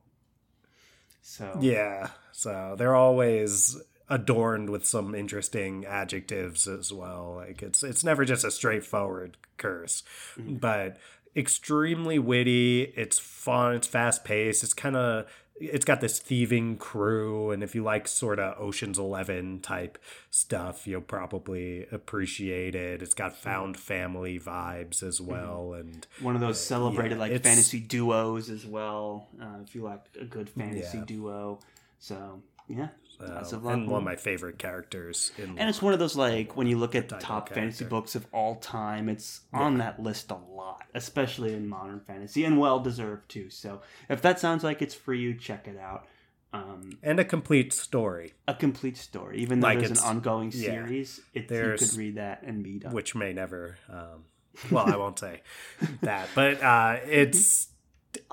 [1.23, 2.11] So Yeah.
[2.41, 3.77] So they're always
[4.09, 7.35] adorned with some interesting adjectives as well.
[7.37, 10.03] Like it's it's never just a straightforward curse,
[10.39, 10.55] Mm-hmm.
[10.57, 10.97] but
[11.37, 12.93] extremely witty.
[12.97, 13.75] It's fun.
[13.77, 14.65] It's fast paced.
[14.65, 15.27] It's kind of
[15.63, 19.99] it's got this thieving crew, and if you like sort of Ocean's Eleven type
[20.31, 23.03] stuff, you'll probably appreciate it.
[23.03, 27.79] It's got found family vibes as well, and one of those celebrated yeah, like fantasy
[27.81, 29.29] duos as well.
[29.41, 31.05] Uh, if you like a good fantasy Yeah.
[31.05, 31.61] duo,
[32.01, 32.89] so yeah,
[33.21, 36.67] of and one of my favorite characters in And it's one of those like when
[36.67, 40.37] you look at the top fantasy books of all time, it's on that list a
[40.37, 43.51] lot, especially in modern fantasy, and well deserved too.
[43.51, 46.07] So if that sounds like it's for you, check it out.
[46.53, 48.33] Um, and a complete story.
[48.49, 50.71] a complete story, even though Like, there's an ongoing yeah.
[50.71, 52.93] series, it, you could read that and be done.
[52.93, 54.25] which may never um
[54.73, 55.43] well i won't say
[56.01, 57.69] that but uh it's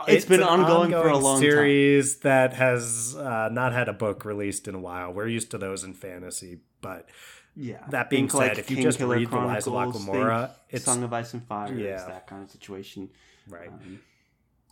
[0.08, 1.50] It's been ongoing for a long time.
[1.50, 5.58] series that has uh, not had a book released in a while we're used to
[5.58, 7.08] those in fantasy but
[7.56, 7.84] yeah.
[7.90, 11.04] that being Think, said, if you just read the Lies of Chronicles, Locke-Lamora, it's- Song
[11.04, 12.06] of Ice and Fire, Yeah.
[12.08, 13.10] that kind of situation.
[13.50, 14.00] right Um,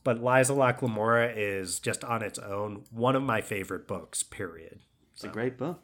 [0.03, 4.79] but liza Lamora is just on its own one of my favorite books period
[5.13, 5.81] It's a great book.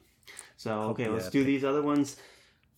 [0.57, 2.17] So okay, let's do these other ones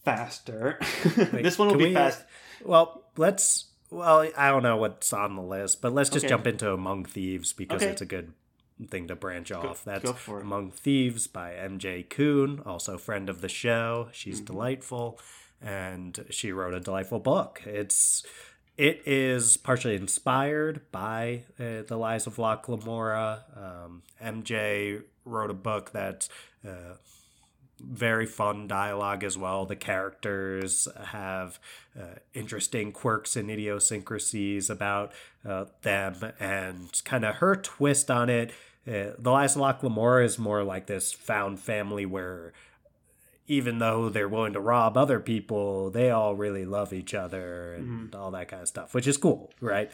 [0.06, 0.80] faster.
[1.18, 2.24] Wait, this one will be we- fast.
[2.64, 6.30] well let's well i don't know what's on the list but let's just Okay.
[6.32, 7.91] jump into among thieves because Okay.
[7.91, 8.34] it's a good
[8.89, 10.41] thing to branch off that's go for it.
[10.44, 14.46] among thieves by mj Kuhn, also friend of the show she's Mm-hmm.
[14.46, 15.20] delightful
[15.62, 18.24] and she wrote a delightful book it's
[18.76, 23.44] it is partially inspired by uh, the lies of Locke Lamora.
[23.56, 26.28] Um, MJ wrote a book that.
[26.68, 26.96] uh,
[27.91, 29.65] very fun dialogue as well.
[29.65, 31.59] The characters have
[31.99, 35.11] uh, interesting quirks and idiosyncrasies about
[35.47, 38.51] uh, them, and kind of her twist on it.
[38.88, 42.53] Uh, the Lies of Locke Lamora is more like this found family where
[43.47, 48.15] even though they're willing to rob other people, they all really love each other and
[48.15, 49.91] all that kind of stuff, which is cool, right?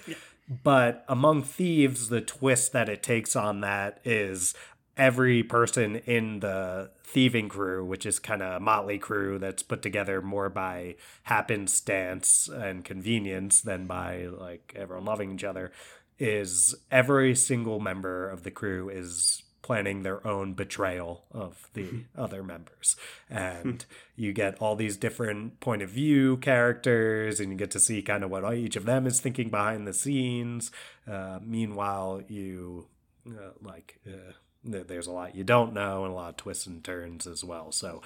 [0.63, 4.53] But among thieves, the twist that it takes on that is
[4.99, 9.81] every person in the thieving crew, which is kind of a motley crew that's put
[9.81, 15.71] together more by happenstance and convenience than by like everyone loving each other,
[16.19, 22.43] is every single member of the crew is planning their own betrayal of the other
[22.43, 22.97] members.
[23.29, 23.85] And
[24.15, 28.23] you get all these different point of view characters, and you get to see kind
[28.23, 30.71] of what each of them is thinking behind the scenes.
[31.09, 32.87] Uh, meanwhile, you
[33.27, 33.99] uh, like.
[34.05, 34.33] Uh,
[34.63, 37.71] there's a lot you don't know and a lot of twists and turns as well.
[37.71, 38.01] So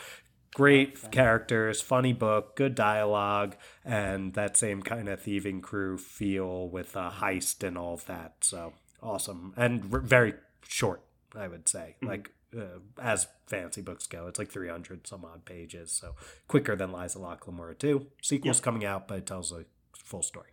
[0.54, 6.96] great characters, funny book, good dialogue, and that same kind of thieving crew feel with
[6.96, 8.36] a heist and all of that.
[8.42, 10.34] So awesome and r- very
[10.68, 11.02] short,
[11.36, 11.96] I would say.
[12.02, 16.16] Like uh, as fancy books go, it's like 300 some odd pages, so
[16.48, 18.08] quicker than Lies of Locke Lamora too.
[18.22, 19.66] Sequel's coming out, but it tells a
[19.98, 20.50] full story.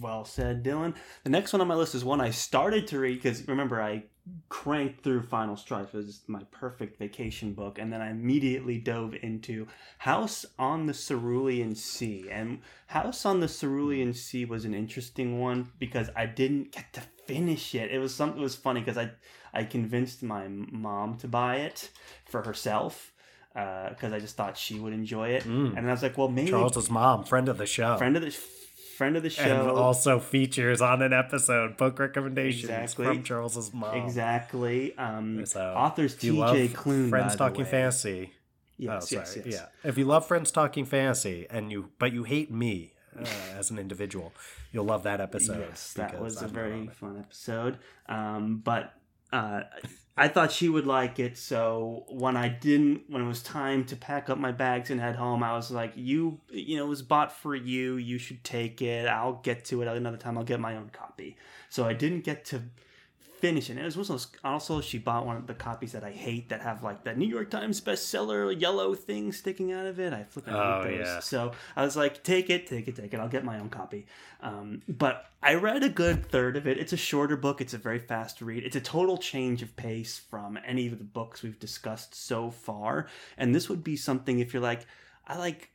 [0.00, 0.94] Well said, Dylan.
[1.24, 4.04] The next one on my list is one I started to read because remember I
[4.48, 5.94] cranked through Final Strife.
[5.94, 9.66] It was my perfect vacation book, and then I immediately dove into
[9.98, 12.28] House on the Cerulean Sea.
[12.30, 17.02] And House on the Cerulean Sea was an interesting one because I didn't get to
[17.26, 17.90] finish it.
[17.90, 19.10] It was something It was funny because I
[19.52, 21.90] I convinced my mom to buy it
[22.26, 23.12] for herself
[23.52, 25.76] because I just thought she would enjoy it, Mm.
[25.76, 27.96] and I was like, well, maybe Charles's mom, friend of the show.
[27.98, 28.30] friend of the
[29.00, 33.06] friend of the show and also features on an episode book recommendations Exactly.
[33.06, 33.96] from Charles's mom.
[33.96, 34.94] Exactly.
[34.98, 36.68] Um, So, authors T.J.
[36.68, 37.08] Clune.
[37.08, 37.64] Friends Talking.
[37.64, 38.34] Fantasy.
[38.76, 39.22] Yes, oh, sorry.
[39.22, 39.46] yes, yes.
[39.54, 39.88] Yeah.
[39.88, 43.24] If you love Friends Talking Fantasy and you but you hate me uh,
[43.58, 44.34] as an individual,
[44.70, 45.60] you'll love that episode.
[45.66, 47.78] Yes, that was a I'm very fun episode.
[48.06, 48.92] Um, but
[49.32, 49.62] uh,
[50.16, 51.38] I thought she would like it.
[51.38, 55.16] So when I didn't, when it was time to pack up my bags and head
[55.16, 57.96] home, I was like, "You, you know, it was bought for you.
[57.96, 59.06] You should take it.
[59.06, 60.36] I'll get to it another time.
[60.36, 61.36] I'll get my own copy."
[61.68, 62.62] So I didn't get to
[63.40, 63.72] finish it.
[63.76, 66.60] And it was also, also she bought one of the copies that I hate that
[66.62, 70.12] have like the New York Times bestseller yellow thing sticking out of it.
[70.12, 71.06] I flipping Oh, hate those.
[71.06, 71.20] yeah.
[71.20, 73.20] So I was like, take it, take it, take it.
[73.20, 74.06] I'll get my own copy.
[74.42, 76.78] Um, but I read a good third of it.
[76.78, 77.60] It's a shorter book.
[77.60, 78.64] It's a very fast read.
[78.64, 83.06] It's a total change of pace from any of the books we've discussed so far.
[83.38, 84.86] And this would be something if you're like,
[85.26, 85.70] I like.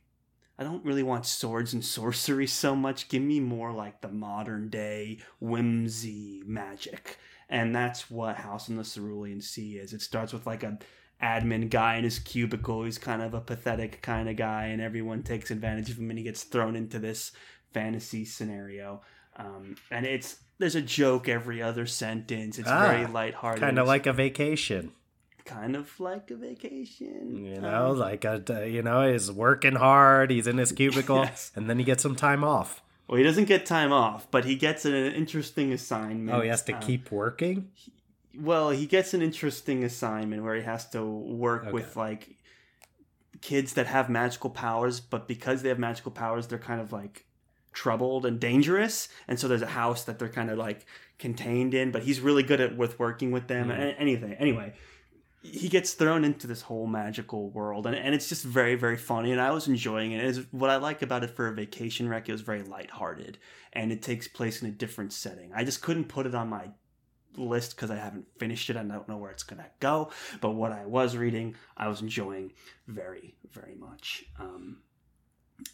[0.58, 3.10] I don't really want swords and sorcery so much.
[3.10, 7.18] Give me more like the modern day whimsy magic.
[7.48, 9.92] And that's what House on the Cerulean Sea is.
[9.92, 10.78] It starts with like a
[11.22, 12.82] admin guy in his cubicle.
[12.84, 16.18] He's kind of a pathetic kind of guy, and everyone takes advantage of him, and
[16.18, 17.32] he gets thrown into this
[17.72, 19.00] fantasy scenario.
[19.36, 22.58] Um, and it's there's a joke every other sentence.
[22.58, 23.60] It's Ah, very lighthearted.
[23.60, 24.92] Kind of like a vacation.
[25.44, 27.44] kind of like a vacation.
[27.44, 30.30] You know, Um, like a you know, he's working hard.
[30.32, 31.52] He's in his cubicle, Yes.
[31.54, 32.82] and then he gets some time off.
[33.08, 36.36] Well, he doesn't get time off, but he gets an interesting assignment.
[36.36, 37.70] Oh, he has to Um, keep working.
[38.38, 41.72] Well, he gets an interesting assignment where he has to work Okay.
[41.72, 42.36] with like
[43.40, 47.24] kids that have magical powers, but because they have magical powers, they're kind of like
[47.72, 49.08] troubled and dangerous.
[49.28, 50.86] And so there's a house that they're kind of like
[51.18, 53.78] contained in, but he's really good at with working with them Mm.
[53.78, 54.32] and anything.
[54.34, 54.72] Anyway,
[55.42, 59.30] he gets thrown into this whole magical world and, and it's just very very funny
[59.32, 60.24] and i was enjoying it.
[60.24, 63.38] It's, what i like about it for a vacation wreck it was very lighthearted
[63.72, 65.52] and it takes place in a different setting.
[65.54, 66.70] I just couldn't put it on my
[67.36, 70.10] list because i haven't finished it i don't know where it's going to go
[70.40, 72.50] but what i was reading i was enjoying
[72.88, 74.24] very very much.
[74.40, 74.78] Um,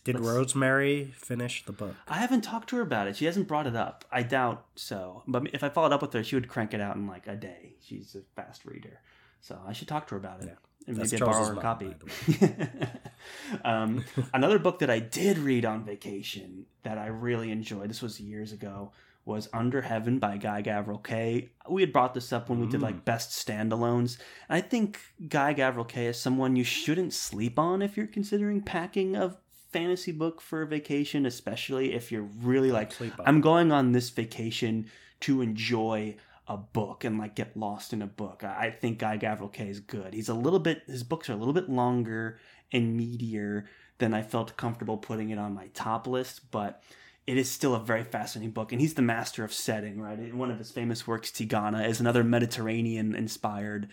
[0.05, 1.95] Did let's- Rosemary finish the book?
[2.09, 3.17] i haven't talked to her about it.
[3.17, 4.05] She hasn't brought it up.
[4.11, 5.23] I doubt so.
[5.29, 7.37] But if i followed up with her she would crank it out in like a
[7.37, 7.77] day.
[7.81, 9.01] She's a fast reader
[9.43, 10.89] so i should talk to her about it Yeah.
[10.89, 11.95] and That's maybe borrow her mom, copy
[13.65, 18.19] um, another book that I did read on vacation that I really enjoyed, this was
[18.21, 18.91] years ago,
[19.25, 21.51] was Under Heaven by Guy Gavriel Kay.
[21.69, 22.85] We had brought this up when we did Mm.
[22.85, 24.19] like best standalones.
[24.49, 28.61] And I think Guy Gavriel Kay is someone you shouldn't sleep on if you're considering
[28.63, 29.37] packing a
[29.71, 33.13] fantasy book for a vacation, especially if you're really like, Sleep.
[33.25, 34.91] I'm going on this vacation
[35.21, 36.17] to enjoy
[36.53, 38.43] a book and like get lost in a book.
[38.45, 40.15] I I think Guy Gavriel Kay is good.
[40.15, 42.39] He's a little bit his books are a little bit longer
[42.73, 43.65] and meatier
[43.99, 46.83] than I felt comfortable putting it on my top list, but
[47.27, 48.73] it is still a very fascinating book.
[48.73, 50.19] And he's the master of setting, right?
[50.19, 53.89] In one of his famous works, Tigana, is another Mediterranean inspired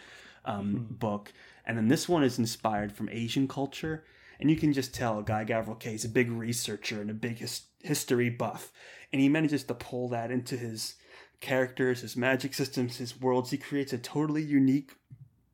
[0.45, 1.32] um, book.
[1.66, 4.03] And then this one is inspired from Asian culture.
[4.39, 7.38] And you can just tell Guy Gavriel Kay is a big researcher and a big
[7.38, 8.72] his- history buff.
[9.14, 10.95] And he manages to pull that into his
[11.40, 13.52] characters, his magic systems, his worlds.
[13.52, 14.92] He creates a totally unique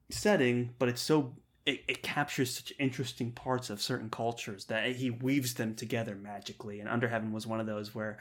[0.10, 5.10] setting, but it's so it, it captures such interesting parts of certain cultures that he
[5.10, 6.80] weaves them together magically.
[6.80, 8.18] And Under Heaven was one of those where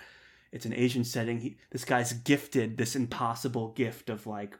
[0.51, 1.41] it's an Asian setting.
[1.41, 4.59] He, this guy's gifted this impossible gift of like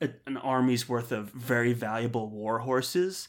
[0.00, 3.28] a, an army's worth of very valuable war horses.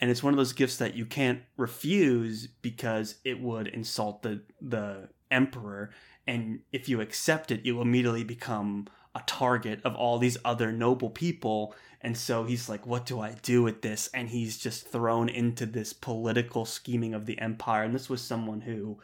[0.00, 4.42] And it's one of those gifts that you can't refuse because it would insult the
[4.60, 5.90] the emperor.
[6.28, 11.08] And if you accept it, you immediately become a target of all these other noble
[11.08, 11.74] people.
[12.02, 14.10] And so he's like, what do I do with this?
[14.12, 17.82] And he's just thrown into this political scheming of the empire.
[17.82, 18.98] And this was someone who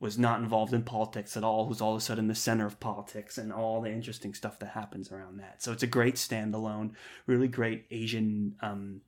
[0.00, 2.80] was not involved in politics at all, who's all of a sudden the center of
[2.80, 5.62] politics and all the interesting stuff that happens around that.
[5.62, 6.90] So it's a great standalone,
[7.26, 9.00] really great Asian um,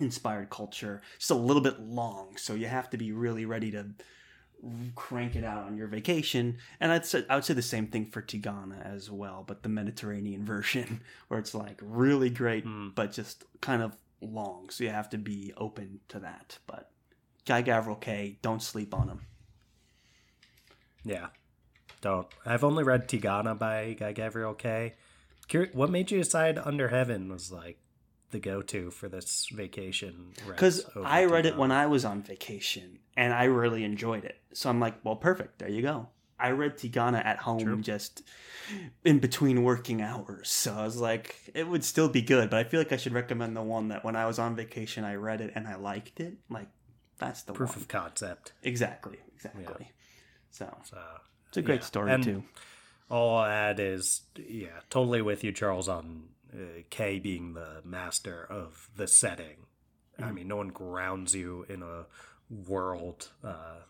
[0.00, 1.00] inspired culture.
[1.16, 3.86] Just a little bit long, so you have to be really ready to
[4.94, 6.58] crank it out on your vacation.
[6.80, 9.68] And I'd say, I would say the same thing for Tigana as well, but the
[9.68, 12.94] Mediterranean version, where it's like really great, Mm.
[12.94, 14.70] but just kind of long.
[14.70, 16.58] So you have to be open to that.
[16.66, 16.90] But
[17.46, 19.20] Guy Gavriel Kay, don't sleep on him.
[21.04, 21.28] Yeah.
[22.00, 22.26] Don't.
[22.46, 24.94] I've only read Tigana by Guy Gavriel Kay.
[25.50, 27.78] Cur- What made you decide Under Heaven was like
[28.32, 30.32] the go-to for this vacation?
[30.46, 34.36] Because I read it when I was on vacation and I really enjoyed it.
[34.52, 35.58] So I'm like, well, perfect.
[35.60, 36.08] There you go.
[36.38, 37.80] I read Tigana at home True.
[37.82, 38.22] just
[39.04, 40.48] in between working hours.
[40.50, 43.12] So I was like, it would still be good, but I feel like I should
[43.12, 46.18] recommend the one that when I was on vacation, I read it and I liked
[46.18, 46.34] it.
[46.50, 46.66] Like,
[47.18, 47.78] that's the proof one.
[47.78, 48.54] of concept.
[48.64, 49.18] exactly.
[49.36, 49.92] Exactly.
[50.50, 50.98] So So
[51.48, 51.86] it's a great yeah.
[51.86, 52.42] story, And too.
[53.08, 58.44] all I'll add is, yeah, totally with you, Charles, on uh, Kay being the master
[58.44, 59.66] of the setting.
[60.18, 60.34] I Mhm.
[60.34, 62.06] mean, no one grounds you in a
[62.50, 63.80] world uh,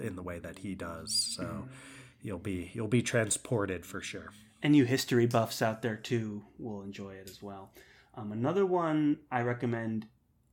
[0.00, 1.12] in the way that he does.
[1.14, 1.66] So
[2.20, 4.32] you'll be you'll be transported for sure.
[4.64, 7.72] and you history buffs out there too will enjoy it as well.
[8.14, 10.06] Um, another one I recommend,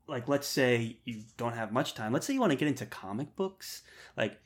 [0.07, 2.11] like let's say you don't have much time.
[2.11, 3.83] Let's say you want to get into comic books,
[4.17, 4.41] like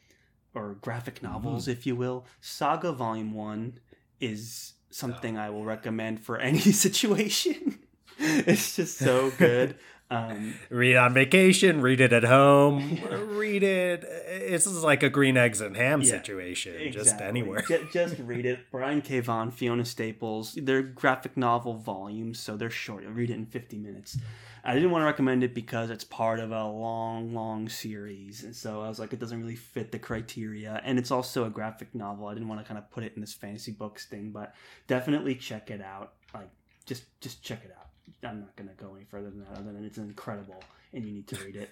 [0.54, 2.26] or graphic novels, if you will.
[2.42, 3.80] Saga Volume One
[4.20, 7.80] is something I will recommend for any situation.
[8.18, 9.76] it's just so good.
[10.14, 13.00] Um, Read on vacation, read it at home,
[13.36, 14.04] read it.
[14.28, 17.62] It's just like a green eggs and ham Yeah, situation, just anywhere.
[17.62, 18.60] Ju- Just, read it.
[18.72, 19.20] Brian K.
[19.22, 20.58] Vaughan, Fiona Staples.
[20.62, 23.04] They're graphic novel volumes, so they're short.
[23.04, 24.18] You'll read it in 50 minutes.
[24.64, 28.44] I didn't want to recommend it because it's part of a long, long series.
[28.44, 30.80] And so I was like, it doesn't really fit the criteria.
[30.86, 32.28] And it's also a graphic novel.
[32.28, 34.54] I didn't want to kind of put it in this fantasy books thing, but
[34.88, 36.14] definitely check it out.
[36.34, 36.50] Like,
[36.86, 37.83] just just check it out.
[38.24, 39.58] I'm not going to go any further than that.
[39.60, 41.70] Other than it's incredible, and you need to read it.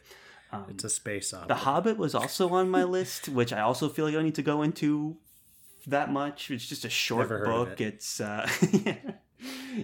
[0.51, 1.47] Um, It's a space opera.
[1.47, 4.35] the Hobbit was also on my list, which I also feel like I don't need
[4.35, 5.17] to go into
[5.87, 6.51] that much.
[6.51, 7.81] It's just a short Never heard of book.
[7.81, 7.93] it.
[7.95, 8.49] It's uh,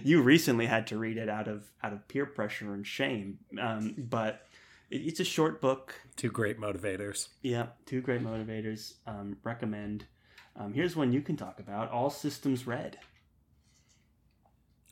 [0.04, 3.94] you recently had to read it out of out of peer pressure and shame, um,
[3.96, 4.46] but
[4.90, 5.94] it- it's a short book.
[6.16, 7.28] Two great motivators.
[7.42, 8.94] Yeah, two great motivators.
[9.06, 10.04] Um, recommend.
[10.56, 11.90] Um, here's one you can talk about.
[11.90, 12.98] All Systems Red.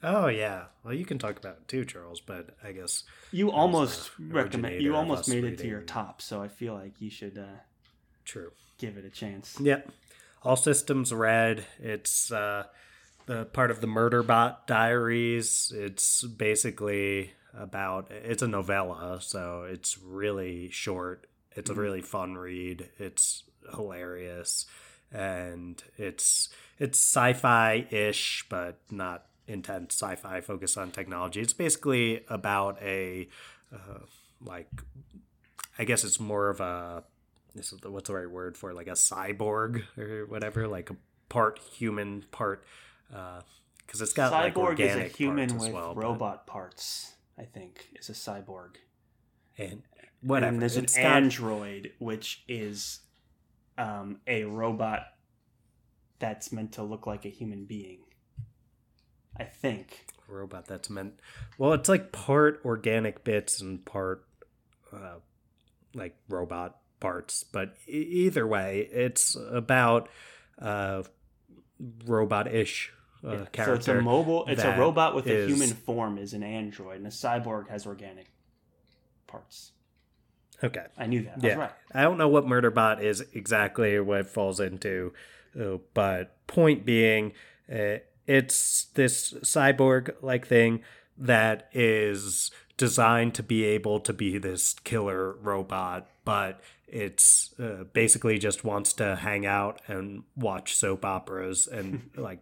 [0.03, 0.65] Oh yeah.
[0.85, 2.21] Well, you can talk about it too, Charles.
[2.21, 4.83] But I guess You almost recommend.
[4.83, 7.61] You almost made it to your top, so I feel like you should uh,
[8.25, 8.53] true.
[8.79, 9.59] give it a chance.
[9.61, 9.91] Yep.
[10.43, 11.65] All systems red.
[11.79, 12.65] It's uh,
[13.27, 15.73] the part of the Murderbot Diaries.
[15.75, 18.11] It's basically about.
[18.11, 21.27] It's a novella, so it's really short.
[21.57, 21.77] It's Mhm.
[21.77, 22.91] a really fun read.
[22.99, 23.45] It's
[23.75, 24.67] hilarious,
[25.11, 30.41] and it's it's sci-fi ish, but not intense sci-fi.
[30.41, 31.41] focus on technology.
[31.41, 33.29] It's basically about a
[33.73, 34.01] uh,
[34.41, 34.69] like.
[35.79, 37.05] I guess it's more of a
[37.55, 38.75] this is the, what's the right word for it?
[38.75, 40.97] like a cyborg or whatever, like a
[41.29, 42.65] part human, part
[43.09, 47.13] because it's got like cyborg is a human with well, but- robot parts.
[47.39, 48.77] I think is a cyborg.
[49.59, 49.83] and
[50.23, 50.53] whatever.
[50.53, 53.01] And there's an It's got- android, which is
[53.77, 55.09] um, a robot
[56.19, 57.99] that's meant to look like a human being.
[59.39, 60.07] I think.
[60.29, 61.15] robot that's meant.
[61.59, 64.25] Well, it's like part organic bits and part
[64.93, 65.17] uh,
[65.95, 67.93] like robot parts, but e-
[68.27, 70.09] either way, it's about
[70.61, 71.03] uh,
[72.07, 72.93] robot-ish
[73.25, 73.45] uh, Yeah.
[73.53, 73.65] character.
[73.65, 74.47] So it's a mobile.
[74.47, 78.27] It's a robot with a human form, is an android, and a cyborg has organic
[79.27, 79.73] parts.
[80.65, 80.87] okay.
[80.97, 81.39] I knew that.
[81.43, 81.55] I Yeah.
[81.57, 81.73] right.
[81.93, 85.13] I don't know what Murderbot is exactly what it falls into,
[85.61, 87.33] uh, but point being,
[87.71, 87.97] uh,
[88.27, 90.83] it's this cyborg like thing
[91.19, 98.39] that is designed to be able to be this killer robot, but it's uh, basically
[98.39, 102.41] just wants to hang out and watch soap operas and like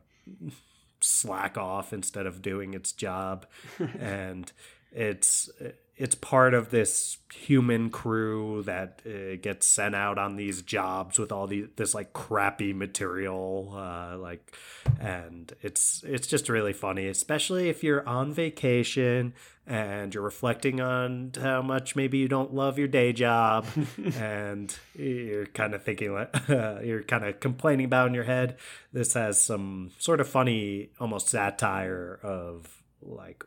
[1.01, 3.47] slack off instead of doing its job.
[3.99, 4.51] And
[4.93, 5.51] it's
[5.97, 11.31] it's part of this human crew that uh, gets sent out on these jobs with
[11.31, 14.57] all these this like crappy material uh, like
[15.01, 19.35] and it's it's just really funny especially if you're on vacation
[19.67, 23.65] and you're reflecting on how much maybe you don't love your day job
[24.17, 28.57] and you're kind of thinking like you're kind of complaining about in your head
[28.93, 33.45] this has some sort of funny almost satire of like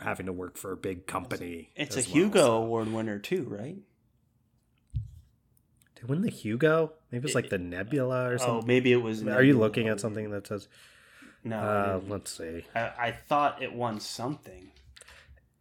[0.00, 3.44] having to work for a big company It's a well, Hugo so- Award winner too,
[3.48, 3.76] right?
[5.96, 6.92] Did win the Hugo?
[7.10, 8.44] Maybe it's like the Nebula or something.
[8.50, 8.66] Oh, something.
[8.68, 9.22] maybe it was.
[9.26, 10.68] Are you looking at something that says?
[11.44, 12.64] No, Uh, let's see.
[12.74, 14.72] I, I thought it won something.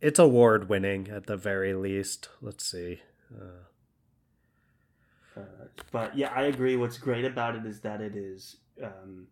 [0.02, 2.30] It's award winning at the very least.
[2.42, 3.02] Let's see.
[3.34, 3.64] Uh,
[5.38, 5.42] Uh,
[5.92, 6.76] but yeah, I agree.
[6.78, 9.28] What's great about it is that it is um,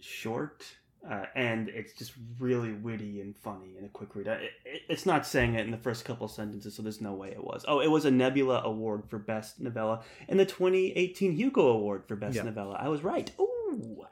[0.00, 0.64] short
[1.08, 4.26] uh, and it's just really witty and funny and a quick read.
[4.28, 7.30] It, it, it's not saying it in the first couple sentences, so there's no way
[7.30, 7.64] it was.
[7.66, 12.16] Oh, it was a Nebula Award for Best Novella and the 2018 Hugo Award for
[12.16, 12.42] Best Yeah.
[12.44, 12.76] Novella.
[12.78, 13.30] I was right.
[13.40, 14.04] Ooh,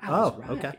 [0.00, 0.50] I Oh, was right.
[0.50, 0.72] okay.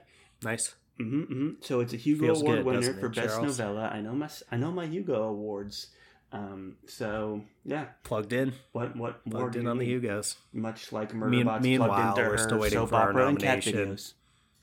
[0.43, 0.73] nice.
[0.97, 3.59] hmm hmm So it's a Hugo Feels Award good, winner for Best Charles?
[3.59, 3.89] Novella.
[3.93, 5.87] I know my I know my Hugo Awards.
[6.31, 8.53] Um, so yeah, Plugged in.
[8.71, 9.85] what what Plugged in on the?
[9.85, 10.35] Hugos.
[10.53, 13.27] Much like Mean- Murderbot's meanwhile, plugged into we're her still waiting soap for our opera
[13.29, 14.13] and cat videos.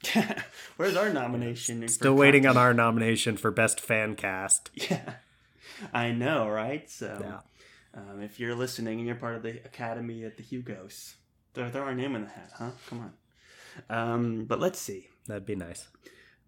[0.76, 1.86] Where's our nomination?
[1.88, 4.70] Still waiting on our nomination for best fan cast.
[4.90, 5.14] Yeah,
[5.92, 6.88] I know, right?
[6.90, 8.00] So, Yeah.
[8.00, 11.16] um, if you're listening and you're part of the Academy at the Hugos,
[11.54, 12.70] throw, throw our name in the hat, huh?
[12.88, 13.12] Come on.
[13.90, 15.08] Um, but let's see.
[15.26, 15.88] That'd be nice.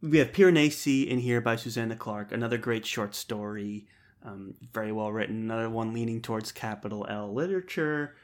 [0.00, 3.86] We have Piranesi in here by Susanna Clarke, another great short story,
[4.24, 5.36] um, very well written.
[5.42, 8.14] Another one leaning towards capital L literature.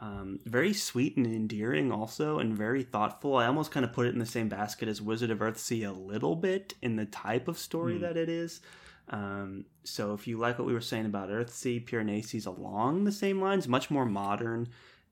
[0.00, 3.36] Um, very sweet and endearing, also, and very thoughtful.
[3.36, 5.92] I almost kind of put it in the same basket as Wizard of Earthsea a
[5.92, 8.02] little bit in the type of story Hmm.
[8.02, 8.60] that it is.
[9.10, 13.40] Um, so if you like what we were saying about Earthsea, Piranesi's along the same
[13.40, 14.68] lines, much more modern,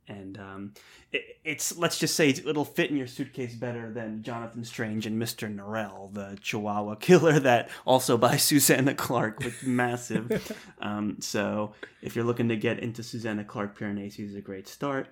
[0.09, 0.73] and um,
[1.13, 5.19] it, it's let's just say it'll fit in your suitcase better than Jonathan Strange and
[5.19, 10.57] Mister Norrell, the Chihuahua killer, that also by Susanna Clarke with massive.
[10.81, 15.09] um, so if you're looking to get into Susanna Clarke, Piranesi is a great start.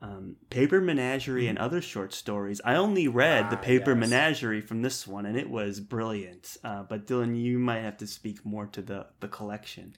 [0.00, 2.60] Um, Paper Menagerie and other short stories.
[2.64, 3.98] I only read the Ah, Paper yes.
[3.98, 6.56] Menagerie from this one, and it was brilliant.
[6.62, 9.96] Uh, but Dylan, you might have to speak more to the the collection.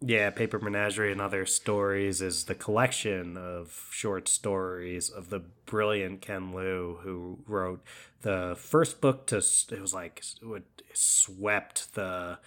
[0.00, 6.20] Yeah, Paper Menagerie and Other Stories is the collection of short stories of the brilliant
[6.20, 7.82] Ken Liu, who wrote
[8.22, 9.36] the first book to.
[9.38, 12.38] It was like it swept the.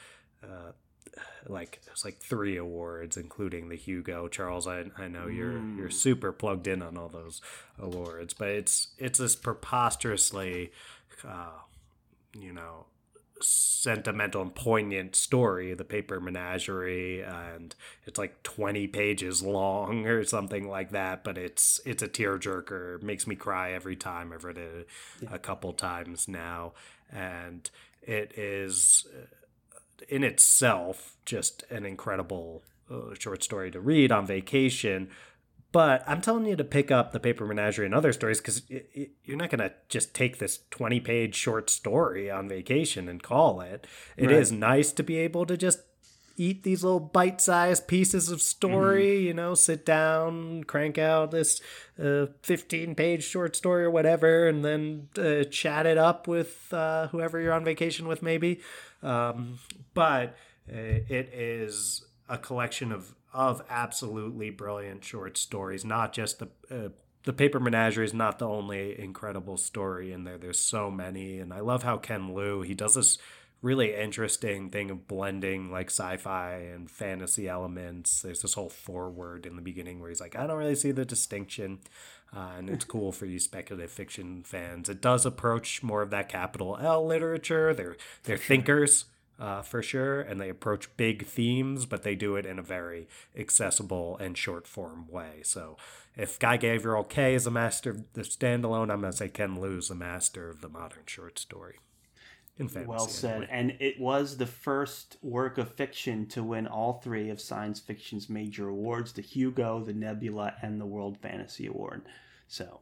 [0.44, 0.72] Uh,
[1.48, 4.28] like it was like three awards, including the Hugo.
[4.28, 5.78] Charles, I, I know you're mm.
[5.78, 7.42] you're super plugged in on all those
[7.80, 10.72] awards, but it's it's this preposterously,
[11.26, 11.60] uh,
[12.38, 12.86] you know,
[13.42, 20.68] sentimental and poignant story, The Paper Menagerie, and it's like 20 pages long or something
[20.68, 22.96] like that, but it's it's a tearjerker.
[22.96, 24.34] It makes me cry every time.
[24.34, 24.88] I've read it
[25.22, 25.30] yeah.
[25.32, 26.74] a couple times now,
[27.12, 27.70] and
[28.02, 35.10] it is uh, in itself just an incredible uh, short story to read on vacation
[35.72, 39.38] but I'm telling you to pick up the Paper Menagerie and other stories because you're
[39.38, 43.86] not going to just take this 20 page short story on vacation and call it.
[44.16, 44.36] It right.
[44.36, 45.80] is nice to be able to just
[46.38, 49.26] eat these little bite sized pieces of story, mm-hmm.
[49.26, 51.60] you know, sit down, crank out this
[52.02, 57.08] uh, 15 page short story or whatever, and then uh, chat it up with uh,
[57.08, 58.62] whoever you're on vacation with, maybe.
[59.02, 59.60] Um,
[59.94, 60.38] but
[60.72, 65.86] uh, it is a collection of of absolutely brilliant short stories.
[65.86, 66.90] Not just the uh,
[67.24, 70.38] the Paper Menagerie is not the only incredible story in there.
[70.38, 73.20] There's so many, and I love how Ken Liu he does this
[73.62, 78.22] really interesting thing of blending like sci-fi and fantasy elements.
[78.22, 81.06] There's this whole foreword in the beginning where he's like, I don't really see the
[81.06, 81.80] distinction.
[82.36, 84.90] Uh, and it's cool for you speculative fiction fans.
[84.90, 87.74] It does approach more of that capital L literature.
[87.74, 89.06] They're they're thinkers
[89.40, 93.08] uh, for sure, and they approach big themes, but they do it in a very
[93.38, 95.42] accessible and short form way.
[95.44, 95.78] So,
[96.16, 99.90] if Guy Gavriel Kay is a master of the standalone, I'm gonna say Ken Liu's
[99.90, 101.76] a master of the modern short story.
[102.60, 103.48] In fantasy, well said, anyway.
[103.52, 108.30] and it was the first work of fiction to win all three of science fiction's
[108.30, 112.02] major awards: the Hugo, the Nebula, and the World Fantasy Award.
[112.48, 112.80] So,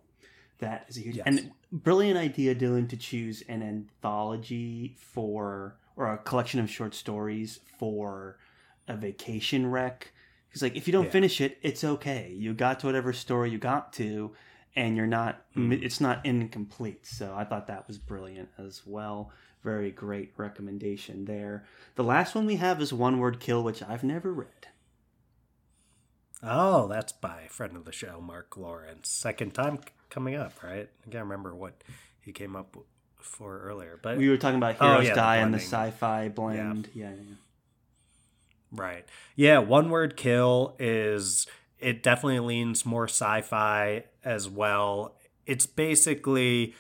[0.60, 1.26] that is a huge yes.
[1.28, 7.60] and brilliant idea, Dylan, to choose an anthology for or a collection of short stories
[7.78, 8.38] for
[8.88, 10.12] a vacation wreck.
[10.48, 11.12] Because like if you don't yeah.
[11.12, 12.34] finish it, it's okay.
[12.36, 14.32] You got to whatever story you got to,
[14.76, 15.44] and you're not.
[15.56, 15.84] Mm.
[15.84, 17.06] It's not incomplete.
[17.06, 19.32] So I thought that was brilliant as well.
[19.64, 21.66] Very great recommendation there.
[21.96, 24.68] The last one we have is One Word Kill, which I've never read.
[26.44, 29.10] Oh, that's by friend of the show, Mark Lawrence.
[29.10, 29.80] Second time
[30.12, 30.88] coming up, right?
[31.08, 31.84] I can't remember what
[32.22, 32.78] he came up
[33.26, 35.60] for earlier, but we were talking about oh, Heroes oh, yeah, Die the and the
[35.60, 36.90] sci-fi blend.
[36.94, 37.10] Yeah.
[37.10, 37.36] yeah, yeah.
[38.72, 39.06] Right.
[39.36, 41.48] Yeah, One Word Kill is
[41.80, 45.16] it definitely leans more sci-fi as well.
[45.46, 46.74] It's basically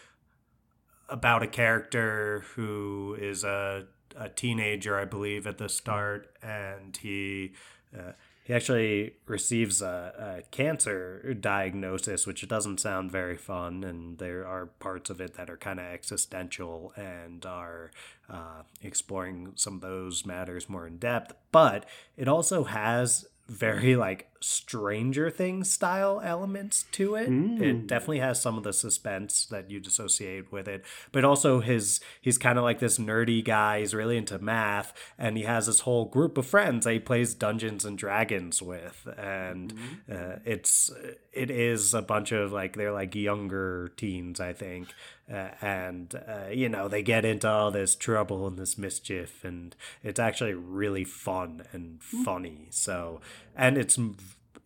[1.09, 3.85] about a character who is a
[4.17, 7.53] a teenager, I believe, at the start, and he
[7.95, 8.13] uh,
[8.45, 13.84] he actually receives a, a, cancer diagnosis, which doesn't sound very fun.
[13.84, 17.89] And there are parts of it that are kind of existential and are
[18.30, 21.34] uh, exploring some of those matters more in depth.
[21.51, 27.30] But it also has very like Stranger Things style elements to it.
[27.30, 27.61] Mm.
[27.61, 31.99] It definitely has some of the suspense that you'd associate with it, but also his
[32.22, 33.80] he's kind of like this nerdy guy.
[33.80, 37.34] He's really into math, and he has this whole group of friends that he plays
[37.34, 40.35] Dungeons and Dragons with, and mm.
[40.35, 40.91] uh, it's
[41.34, 44.89] it is a bunch of like they're like younger teens, I think,
[45.31, 49.76] uh, and uh, you know they get into all this trouble and this mischief and
[50.03, 52.23] it's actually really fun and hmm.
[52.23, 53.19] funny so
[53.56, 53.97] and it's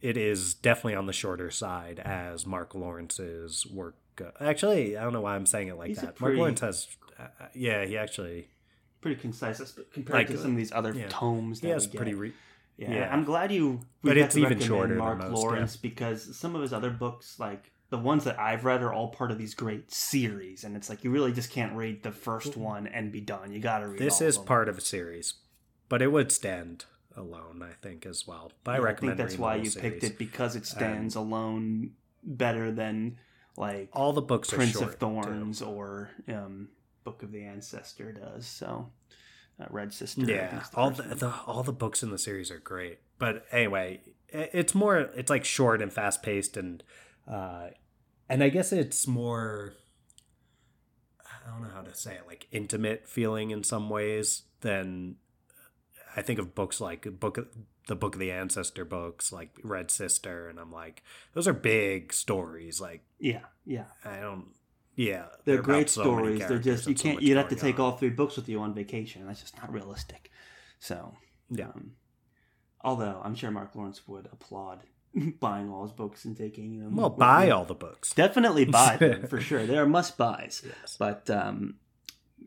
[0.02, 3.95] it is definitely on the shorter side as mark lawrence's work
[4.41, 6.88] actually i don't know why i'm saying it like He's that pretty, mark lawrence has
[7.18, 8.49] uh, uh, yeah he actually
[8.99, 9.60] pretty concise
[9.94, 11.07] compared like, to some of these other yeah.
[11.07, 12.34] tomes that he has pretty re-
[12.77, 12.91] yeah.
[12.91, 13.14] yeah.
[13.14, 15.90] i'm glad you but it's even shorter mark most, lawrence yeah.
[15.90, 19.32] because some of his other books like the ones that I've read are all part
[19.32, 22.88] of these great series, and it's like you really just can't read the first one
[22.88, 23.52] and be done.
[23.52, 23.99] You got to read.
[23.99, 25.36] This is of part of a series,
[25.88, 26.86] but it would stand
[27.18, 28.52] alone, I think, as well.
[28.64, 29.14] But yeah, I recommend.
[29.14, 29.91] I think that's why you series.
[29.91, 31.91] picked it because it stands um, alone
[32.24, 33.18] better than
[33.57, 35.66] like all the books Prince of Thorns too.
[35.66, 36.70] or um,
[37.03, 38.45] Book of the Ancestor does.
[38.45, 38.91] So.
[39.61, 40.22] Uh, Red Sister.
[40.22, 42.99] Yeah, the all the, the, all the books in the series are great.
[43.18, 43.99] But anyway,
[44.30, 46.82] it's more it's like short and fast paced and
[47.30, 47.68] uh,
[48.27, 49.73] and I guess it's more
[51.26, 55.15] I don't know how to say it, like intimate feeling in some ways than
[56.15, 57.39] I think of books like book
[57.88, 61.03] the book of the ancestor books like Red Sister and I'm like
[61.34, 64.47] those are big stories like yeah yeah I don't
[64.95, 67.80] yeah they're, they're great so stories they're just you can't so you'd have to take
[67.80, 67.85] on.
[67.85, 70.30] all three books with you on vacation that's just not realistic
[70.80, 71.15] so
[71.49, 71.93] yeah um,
[72.81, 74.84] Although I'm sure Mark Lawrence would applaud
[75.40, 76.95] buying all his books and taking them.
[76.95, 78.14] Well, buy all the books.
[78.14, 79.65] Definitely buy them for sure.
[79.65, 80.64] They are must buys.
[80.65, 80.95] Yes.
[80.98, 81.76] But um,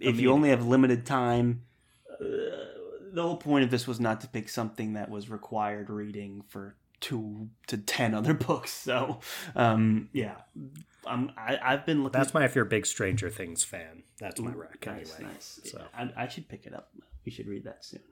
[0.00, 1.62] if you only have limited time,
[2.10, 2.24] uh,
[3.12, 6.76] the whole point of this was not to pick something that was required reading for
[7.00, 8.72] two to ten other books.
[8.72, 9.20] So,
[9.54, 10.36] um, yeah,
[11.06, 12.18] um, I, I've been looking.
[12.18, 14.04] That's my if you're a big Stranger Things fan.
[14.18, 15.32] That's my rec nice, anyway.
[15.34, 15.60] nice.
[15.64, 16.90] So I, I should pick it up.
[17.24, 18.02] We should read that soon.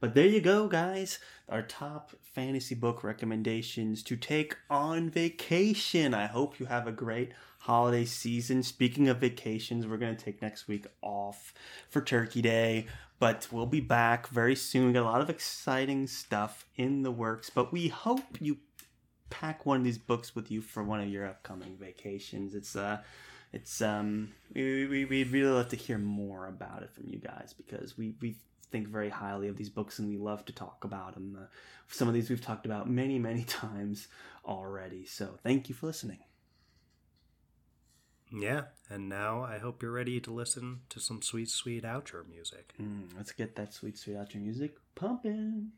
[0.00, 1.18] But there you go, guys.
[1.48, 6.14] Our top fantasy book recommendations to take on vacation.
[6.14, 8.62] I hope you have a great holiday season.
[8.62, 11.54] Speaking of vacations, we're going to take next week off
[11.88, 12.86] for Turkey Day,
[13.18, 14.86] but we'll be back very soon.
[14.86, 18.58] We got a lot of exciting stuff in the works, but we hope you
[19.30, 22.54] pack one of these books with you for one of your upcoming vacations.
[22.54, 22.98] It's uh
[23.52, 27.54] it's um we we we'd really love to hear more about it from you guys
[27.56, 28.36] because we we
[28.74, 31.38] think very highly of these books and we love to talk about them.
[31.40, 31.46] Uh,
[31.86, 34.08] some of these we've talked about many many times
[34.44, 35.04] already.
[35.06, 36.18] So thank you for listening.
[38.32, 42.74] yeah, and now I hope you're ready to listen to some sweet, sweet outro music.
[42.80, 45.70] Mm, let's get that sweet sweet outro music pumping.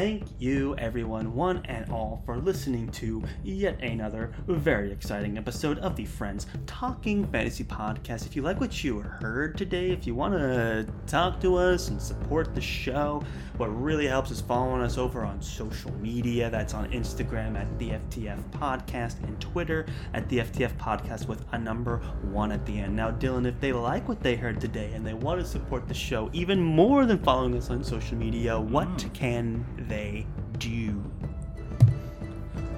[0.00, 5.94] Thank you, everyone, one and all, for listening to yet another very exciting episode of
[5.94, 8.24] the Friends Talking Fantasy Podcast.
[8.24, 12.00] If you like what you heard today, if you want to talk to us and
[12.00, 13.22] support the show,
[13.58, 16.48] what really helps is following us over on social media.
[16.48, 21.58] That's on Instagram at the FTF Podcast and Twitter at the FTF Podcast with a
[21.58, 22.96] number one at the end.
[22.96, 25.92] Now, Dylan, if they like what they heard today and they want to support the
[25.92, 29.12] show even more than following us on social media, what mm.
[29.12, 30.26] can they
[30.58, 31.02] do?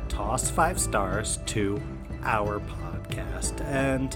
[0.09, 1.81] toss five stars to
[2.23, 3.61] our podcast.
[3.65, 4.15] And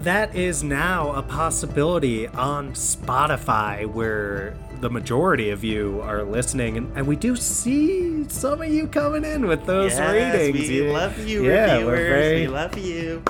[0.00, 6.78] that is now a possibility on Spotify where the majority of you are listening.
[6.78, 10.68] And, and we do see some of you coming in with those yes, ratings.
[10.68, 11.98] We You- love you, yeah, reviewers.
[12.08, 13.22] Very, We love you.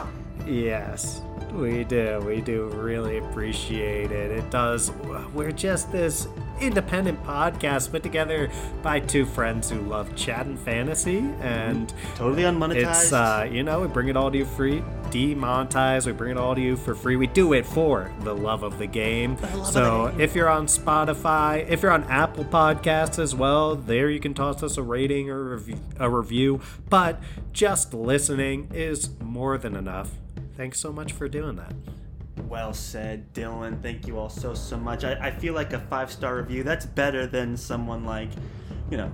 [0.47, 1.21] Yes,
[1.57, 2.21] we do.
[2.27, 4.31] We do really appreciate it.
[4.31, 4.91] It does.
[5.35, 6.29] We're just this
[6.61, 8.51] independent podcast put together
[8.83, 13.03] by two friends who love chat and fantasy, and Totally unmonetized.
[13.05, 16.07] it's uh, you know we bring it all to you free, demonetized.
[16.07, 17.17] We bring it all to you for free.
[17.17, 19.37] We do it for the love of the game.
[19.65, 20.21] so the game.
[20.21, 24.63] if you're on Spotify, if you're on Apple Podcasts as well, there you can toss
[24.63, 25.61] us a rating or
[25.99, 26.61] a review.
[26.89, 27.21] But
[27.53, 30.11] just listening is more than enough.
[30.57, 31.75] Thanks so much for doing that.
[32.49, 33.83] Well said, Dylan.
[33.83, 35.05] Thank you all so so much.
[35.05, 38.31] I, I feel like a five star review that's better than someone like,
[38.91, 39.13] you know,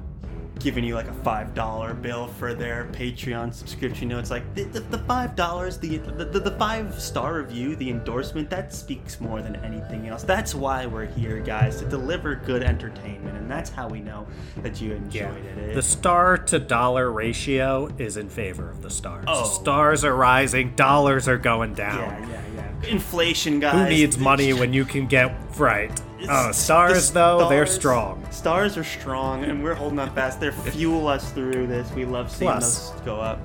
[0.58, 4.08] giving you like a five dollar bill for their Patreon subscription.
[4.08, 7.74] You know, it's like the, the, the five dollars, the, the the five star review,
[7.76, 10.22] the endorsement that speaks more than anything else.
[10.22, 14.26] That's why we're here, guys, to deliver good entertainment, and that's how we know
[14.58, 15.74] that you enjoyed it.
[15.74, 19.24] The star to dollar ratio is in favor of the stars.
[19.28, 19.44] Oh.
[19.44, 21.98] Stars are rising, dollars are going down.
[21.98, 22.51] yeah, yeah, yeah.
[22.88, 23.74] Inflation, guys.
[23.74, 25.90] Who needs money when you can get right?
[26.18, 28.24] It's- uh, stars the though, they're strong.
[28.30, 30.40] Stars are strong, and we're holding up fast.
[30.40, 31.90] They fuel us through this.
[31.92, 33.38] We love seeing Plus- those go up.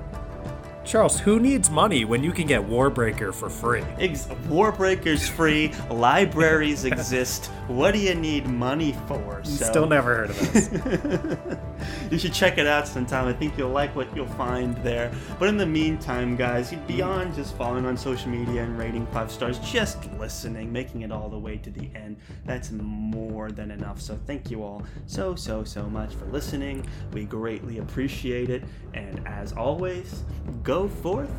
[0.88, 3.82] Charles, who needs money when you can get Warbreaker for free?
[3.98, 5.70] Ex- Warbreaker's free.
[5.90, 7.50] Libraries exist.
[7.66, 9.44] What do you need money for?
[9.44, 11.58] So- Still never heard of this.
[12.10, 13.28] you should check it out sometime.
[13.28, 15.12] I think you'll like what you'll find there.
[15.38, 19.58] But in the meantime, guys, beyond just following on social media and rating five stars,
[19.58, 22.16] just listening, making it all the way to the end,
[22.46, 24.00] that's more than enough.
[24.00, 26.86] So thank you all so, so, so much for listening.
[27.12, 28.62] We greatly appreciate it.
[28.94, 30.24] And as always,
[30.62, 31.32] go forth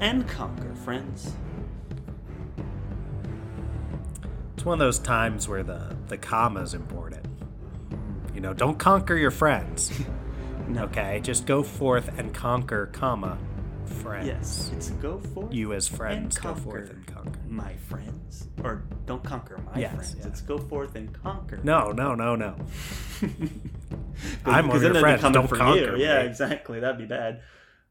[0.00, 1.34] and conquer, friends.
[4.54, 7.24] It's one of those times where the, the comma is important.
[8.34, 9.92] You know, don't conquer your friends.
[10.68, 10.84] No.
[10.84, 13.38] Okay, just go forth and conquer, comma,
[14.02, 14.28] friends.
[14.28, 15.52] Yes, it's go forth.
[15.52, 17.40] You as friends and go conquer forth and conquer.
[17.48, 20.16] my friends, or don't conquer my Yes, friends.
[20.20, 20.26] yeah.
[20.28, 21.58] It's go forth and conquer.
[21.64, 22.54] No, no, no, no.
[24.44, 25.22] I'm one of your friends.
[25.22, 26.04] Don't conquer you.
[26.04, 26.78] Yeah, exactly.
[26.78, 27.40] That'd be bad.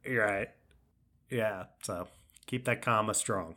[0.05, 0.47] You're right.
[1.29, 2.07] Yeah, so
[2.45, 3.55] keep that comma strong.